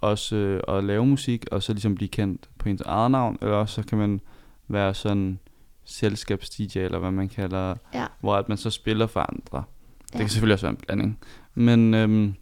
[0.00, 3.54] også øh, at lave musik, og så ligesom blive kendt på ens eget navn, eller
[3.54, 4.20] også så kan man
[4.68, 5.38] være sådan
[5.84, 8.06] selskabs-DJ, eller hvad man kalder, Ja.
[8.20, 9.62] hvor at man så spiller for andre.
[10.06, 10.18] Det Ja.
[10.18, 11.18] kan selvfølgelig også være en blanding.
[11.54, 12.34] Men, øhm,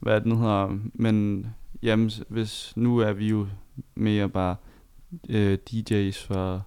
[0.00, 1.46] hvad det nu hedder, men
[1.82, 3.46] jamen, hvis nu er vi jo
[3.94, 4.56] mere bare
[5.28, 6.66] øh, DJ's for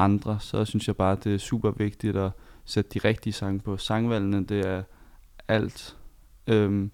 [0.00, 2.30] andre, så synes jeg bare, det er super vigtigt at
[2.64, 3.76] sætte de rigtige sange på.
[3.76, 4.82] Sangvalgene, det er
[5.48, 5.96] alt.
[6.46, 6.90] Øhm,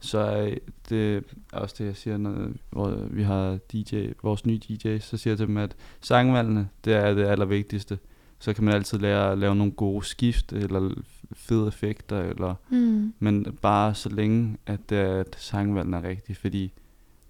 [0.00, 0.54] så er
[0.88, 1.20] det er
[1.52, 5.38] også det, jeg siger, når hvor vi har DJ, vores nye DJ, så siger jeg
[5.38, 7.98] til dem, at sangvalgene, det er det allervigtigste.
[8.38, 10.94] så kan man altid lære at lave nogle gode skift, eller
[11.32, 13.12] fede effekter, eller, Mm.
[13.18, 16.72] men bare så længe, at, øh, at sangvalgen er rigtig, fordi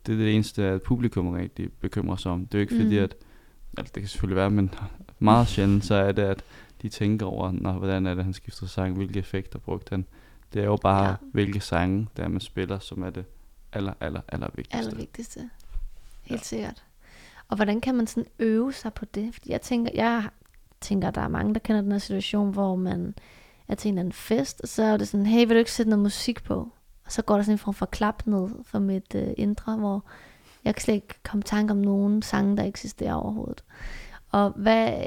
[0.06, 2.46] det er det eneste, at publikum rigtig bekymrer sig om.
[2.46, 3.04] Det er jo ikke fordi, Mm.
[3.04, 3.14] at,
[3.78, 4.74] altså det kan selvfølgelig være, men
[5.18, 6.44] meget sjældent, så er det, at
[6.82, 10.04] de tænker over, Nå, hvordan er det, han skifter sang, hvilke effekter brugte han.
[10.52, 11.14] Det er jo bare, Ja.
[11.32, 13.24] hvilke sange, der man spiller, som er det
[13.72, 14.78] aller, aller, aller vigtigste.
[14.78, 15.50] Allervigtigste.
[16.22, 16.44] Helt ja.
[16.44, 16.84] sikkert.
[17.48, 19.34] Og hvordan kan man sådan øve sig på det?
[19.34, 20.28] Fordi jeg tænker, jeg
[20.80, 23.14] tænker, der er mange, der kender den her situation, hvor man
[23.68, 25.72] er til en eller anden fest, og så er det sådan, hey, vil du ikke
[25.72, 26.54] sætte noget musik på?
[27.04, 30.04] Og så går der sådan en form for klap ned for mit øh, indre, hvor
[30.64, 33.64] jeg kan slet ikke komme i tanke om nogen sange, der eksisterer overhovedet.
[34.30, 35.04] Og hvad,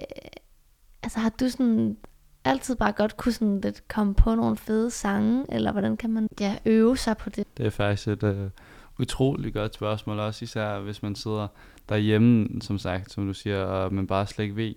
[1.04, 1.98] altså har du sådan
[2.46, 6.28] altid bare godt kunne sådan lidt komme på nogle fede sange, eller hvordan kan man
[6.40, 7.58] ja, øve sig på det?
[7.58, 8.50] Det er faktisk et øh,
[9.00, 11.48] utroligt godt spørgsmål, også især hvis man sidder
[11.90, 14.74] derhjemme, som sagt, som du siger, og man bare slet ikke ved,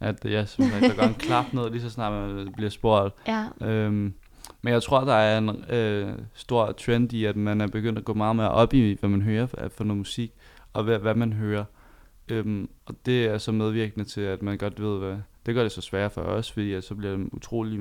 [0.00, 3.14] at jeg som sagt, der går en klap ned, lige så snart man bliver spurgt.
[3.26, 4.14] Ja, Øhm,
[4.62, 8.04] men jeg tror, der er en øh, stor trend i, at man er begyndt at
[8.04, 10.32] gå meget mere op i, hvad man hører for, for noget musik,
[10.72, 11.64] og hvad, hvad man hører.
[12.28, 15.16] Øhm, og det er så medvirkende til, at man godt ved, hvad...
[15.46, 17.80] Det gør det så svært for os, fordi at så bliver det utrolig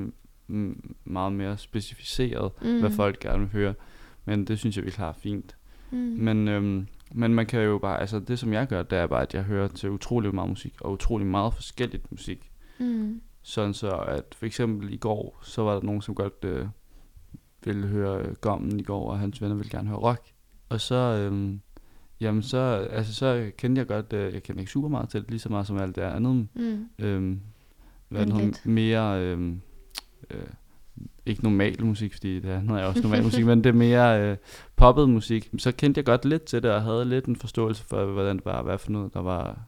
[1.05, 2.79] meget mere specificeret, mm.
[2.79, 3.73] hvad folk gerne vil høre.
[4.25, 5.55] Men det synes jeg, vi klarer fint.
[5.91, 5.97] Mm.
[5.97, 9.21] Men, øhm, men man kan jo bare, altså det som jeg gør, det er bare,
[9.21, 12.51] at jeg hører til utrolig meget musik, og utrolig meget forskelligt musik.
[12.79, 13.21] Mm.
[13.41, 16.67] Sådan så, at for eksempel i går, så var der nogen, som godt øh,
[17.63, 20.21] ville høre øh, Gommen i går, og hans venner ville gerne høre rock.
[20.69, 21.61] Og så, øhm,
[22.21, 25.29] jamen så, altså så kendte jeg godt, øh, jeg kender ikke super meget til det,
[25.29, 26.47] lige så meget som alt det andet.
[26.53, 26.85] Mm.
[26.99, 27.39] Øhm,
[28.09, 28.35] hvad lidt.
[28.35, 29.61] noget mere, øhm,
[30.31, 30.47] øh,
[31.25, 34.37] ikke normal musik, fordi det andet er også normal musik, men det er mere øh,
[34.75, 35.49] poppet musik.
[35.57, 38.45] Så kendte jeg godt lidt til det, og havde lidt en forståelse for, hvordan det
[38.45, 39.59] var, hvad for noget, der var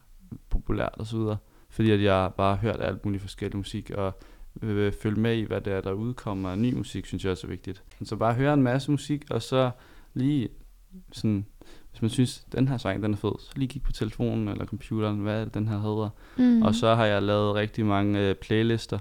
[0.50, 1.36] populært og så videre.
[1.70, 4.18] Fordi at jeg bare har hørt alt muligt forskellig musik, og
[4.62, 7.46] øh, følge med i, hvad det er, der udkommer af ny musik, synes jeg også
[7.46, 7.82] er vigtigt.
[8.04, 9.70] Så bare høre en masse musik, og så
[10.14, 10.48] lige
[11.12, 11.46] sådan,
[11.98, 14.66] hvis man synes, den her sang, den er fed, så lige kigge på telefonen eller
[14.66, 16.10] computeren, hvad den her hedder.
[16.36, 16.62] Mm.
[16.62, 18.98] Og så har jeg lavet rigtig mange øh, playlister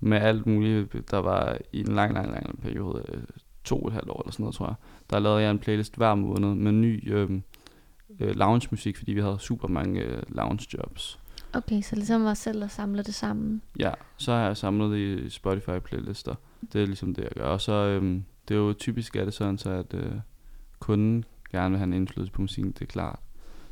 [0.00, 1.10] med alt muligt.
[1.10, 3.22] Der var i en lang, lang, lang periode, øh,
[3.64, 4.74] to og et halvt år eller sådan noget, tror jeg.
[5.10, 7.30] Der lavede jeg en playlist hver måned med ny øh,
[8.20, 11.18] øh, lounge musik, fordi vi havde super mange øh, lounge jobs.
[11.52, 13.62] Okay, så ligesom var selv at samle det sammen.
[13.78, 16.34] Ja, så har jeg samlet det i Spotify playlister.
[16.72, 17.44] Det er ligesom det, jeg gør.
[17.44, 20.12] Og så, øhm, det er jo typisk er det sådan, så at øh,
[20.78, 21.24] kunden
[21.54, 23.18] gerne vil have en indflydelse på musikken, det er klart.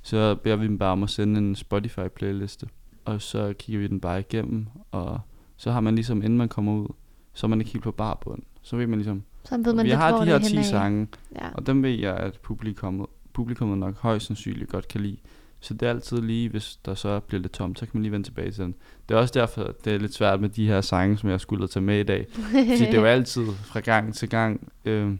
[0.03, 2.66] Så beder vi dem bare om at sende en Spotify playliste,
[3.05, 5.20] og så kigger vi den bare igennem, og
[5.57, 6.89] så har man ligesom, inden man kommer ud,
[7.33, 8.43] så er man ikke helt på barbund.
[8.62, 10.64] Så ved man ligesom, Så ved man vi har de her er 10 henad.
[10.64, 11.49] sange, Ja.
[11.55, 15.16] og dem ved jeg, at publikummet, publikummet nok højst sandsynligt godt kan lide.
[15.61, 18.12] Så det er altid lige, hvis der så bliver lidt tomt, så kan man lige
[18.12, 18.74] vende tilbage til den.
[19.09, 21.68] Det er også derfor, det er lidt svært med de her sange, som jeg skulle
[21.68, 22.26] tage med i dag.
[22.53, 25.12] Fordi det er jo altid fra gang til gang, øh,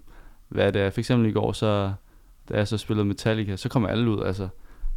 [0.49, 0.91] hvad det er.
[0.91, 1.93] For eksempel i går, så,
[2.49, 4.49] da jeg så spillede Metallica, så kommer alle ud, altså.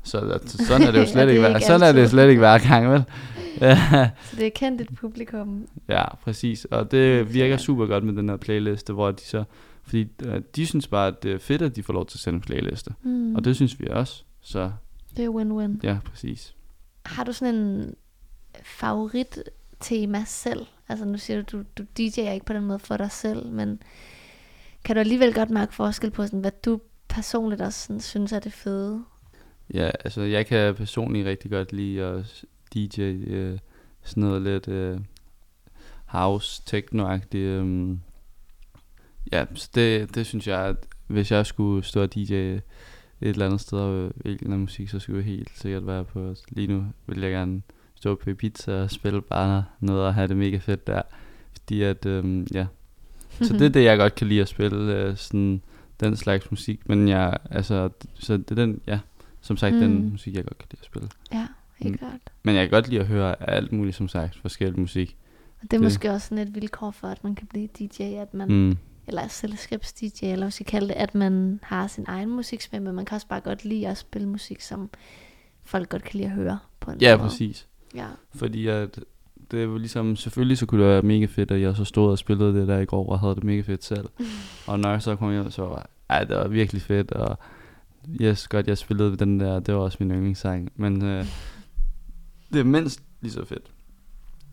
[0.03, 2.29] Så at, sådan er det jo Ja, slet det ikke, ikke sådan er det slet
[2.29, 3.03] ikke hver gang, vel?
[3.61, 4.09] Ja.
[4.23, 5.67] så det er kendt et publikum.
[5.89, 6.65] Ja, præcis.
[6.65, 9.43] Og det virker super godt med den her playliste, hvor de så...
[9.83, 12.19] Fordi øh, de synes bare, at det er fedt, at de får lov til at
[12.21, 12.91] sende en playliste.
[13.03, 13.35] Mm.
[13.35, 14.23] Og det synes vi også.
[14.41, 14.71] Så
[15.17, 15.79] det er win-win.
[15.83, 16.55] ja, præcis.
[17.05, 17.95] Har du sådan en
[18.63, 20.65] favorittema selv?
[20.89, 23.81] Altså nu siger du, du, du DJ'er ikke på den måde for dig selv, men
[24.83, 26.79] kan du alligevel godt mærke forskel på, sådan, hvad du
[27.09, 29.03] personligt også sådan, synes er det fede?
[29.73, 32.43] Ja, altså jeg kan personligt rigtig godt lide at
[32.73, 33.59] DJ øh,
[34.03, 34.99] sådan noget lidt øh,
[36.05, 37.35] house techno-agtigt.
[37.35, 37.97] Øh,
[39.31, 40.75] ja, så det, det synes jeg, at
[41.07, 42.33] hvis jeg skulle stå og DJ
[43.21, 46.35] et eller andet sted og hvilken af musik, så skulle jeg helt sikkert være på.
[46.49, 47.61] Lige nu vil jeg gerne
[47.95, 51.01] stå på pizza og spille bare noget og have det mega fedt der.
[51.51, 52.65] Fordi at, øh, ja.
[53.41, 55.61] Så det er det, jeg godt kan lide at spille, øh, sådan
[55.99, 56.89] den slags musik.
[56.89, 58.99] Men jeg, altså, så det er den, ja,
[59.41, 59.81] som sagt, mm.
[59.81, 61.09] den musik, jeg godt kan lide at spille.
[61.33, 61.47] Ja,
[61.79, 61.97] helt Mm.
[61.97, 62.19] klart.
[62.43, 65.17] Men jeg kan godt lide at høre alt muligt, som sagt, forskellig musik.
[65.55, 68.01] Og det er Det- måske også sådan et vilkår for, at man kan blive DJ,
[68.03, 68.51] at man.
[68.51, 68.77] Mm.
[69.07, 73.05] eller selskabs-DJ, eller hvad skal kalde det, at man har sin egen musiksmag, men man
[73.05, 74.89] kan også bare godt lide at spille musik, som
[75.63, 77.29] folk godt kan lide at høre på en Ja, måde.
[77.29, 77.67] præcis.
[77.95, 78.07] Ja.
[78.35, 78.99] Fordi at
[79.51, 82.17] det jo ligesom, selvfølgelig så kunne det være mega fedt, at jeg så stod og
[82.17, 84.09] spillede det der i går, og havde det mega fedt selv.
[84.67, 87.37] og når jeg så kom hjem, så var ej, det var virkelig fedt, og
[88.21, 90.71] yes, godt, jeg spillede den der, det var også min yndlingssang.
[90.75, 91.25] Men øh,
[92.53, 93.71] det er mindst lige så fedt.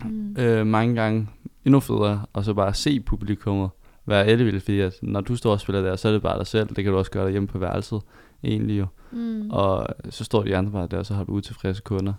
[0.05, 0.37] Mm.
[0.39, 1.29] øh, mange gange
[1.65, 3.71] endnu federe, og så bare se publikummet
[4.07, 6.47] være ellevildt, fordi at når du står og spiller der, så er det bare dig
[6.47, 8.03] selv, det kan du også gøre derhjemme på værelset,
[8.45, 8.87] egentlig jo.
[9.13, 9.51] Mm.
[9.51, 12.15] Og så står de andre bare der, og så har du utilfredse kunder.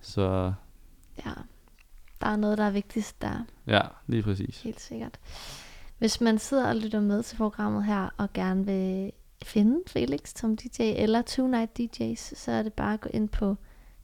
[0.00, 0.52] Så
[1.26, 1.30] Ja.
[2.22, 3.44] Der er noget, der er vigtigst der.
[3.66, 4.62] Ja, lige præcis.
[4.62, 5.18] Helt sikkert.
[5.98, 9.12] Hvis man sidder og lytter med til programmet her, og gerne vil
[9.42, 13.28] finde Felix som DJ, eller Two Night DJs, så er det bare at gå ind
[13.28, 13.56] på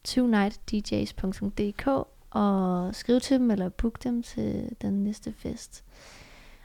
[0.04, 1.86] twonightdjs.dk
[2.30, 5.84] og skrive til dem, eller book dem til den næste fest.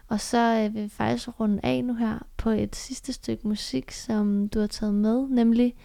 [0.08, 3.92] Og så øh, vil vi faktisk runde af nu her på et sidste stykke musik,
[3.92, 5.76] som du har taget med, nemlig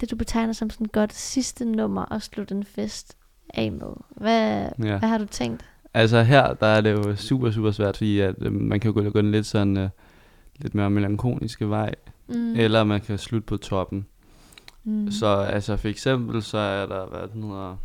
[0.00, 3.16] det, du betegner som sådan et godt sidste nummer at slutte en fest
[3.54, 3.92] af med.
[4.16, 4.98] Hvad, Ja.
[4.98, 5.64] hvad har du tænkt?
[5.94, 9.00] Altså her, der er det jo super, super svært, fordi at, øh, man kan jo
[9.02, 9.88] gå, gå en lidt sådan, øh,
[10.56, 11.94] lidt mere melankoliske vej,
[12.28, 12.54] Mm.
[12.56, 14.06] eller man kan slutte på toppen.
[14.84, 15.10] mm.
[15.10, 17.76] Så altså for eksempel, så er der, hvad den hedder,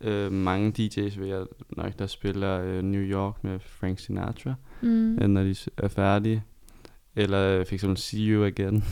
[0.00, 1.44] øh, mange DJ's, vil jeg
[1.76, 4.88] nok, der spiller øh, New York med Frank Sinatra, mm.
[4.88, 5.30] mm.
[5.30, 6.42] når de er færdige.
[7.16, 8.84] Eller for eksempel See You Again.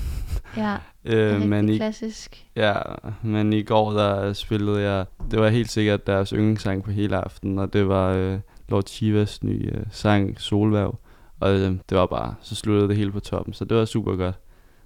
[0.57, 2.47] Ja, øh, men i, klassisk.
[2.57, 2.75] ja,
[3.23, 7.59] men i går der spillede jeg, det var helt sikkert deres yndlingssang på hele aftenen,
[7.59, 8.39] og det var øh,
[8.69, 10.99] Lord Chivas nye øh, sang Solværv.
[11.41, 14.17] Og øh, det var bare, så sluttede det hele på toppen, så det var super
[14.17, 14.35] godt.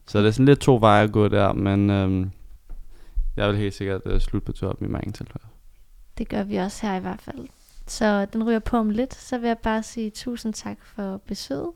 [0.07, 2.27] Så det er sådan lidt to veje at gå der, men øh,
[3.37, 5.47] jeg vil helt sikkert øh, slutte på toppen i mange tilfælde.
[6.19, 7.49] Det gør vi også her i hvert fald.
[7.87, 11.71] Så den ryger på om lidt, så vil jeg bare sige tusind tak for besøget.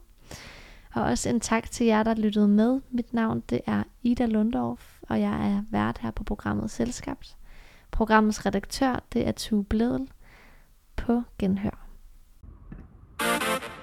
[0.96, 2.80] Og også en tak til jer, der lyttede med.
[2.90, 7.36] Mit navn det er Ida Lundorf, og jeg er vært her på programmet Selskabt.
[7.90, 10.08] Programmets redaktør det er Tue Bledel.
[10.96, 11.82] På genhør.
[13.18, 13.75] thank you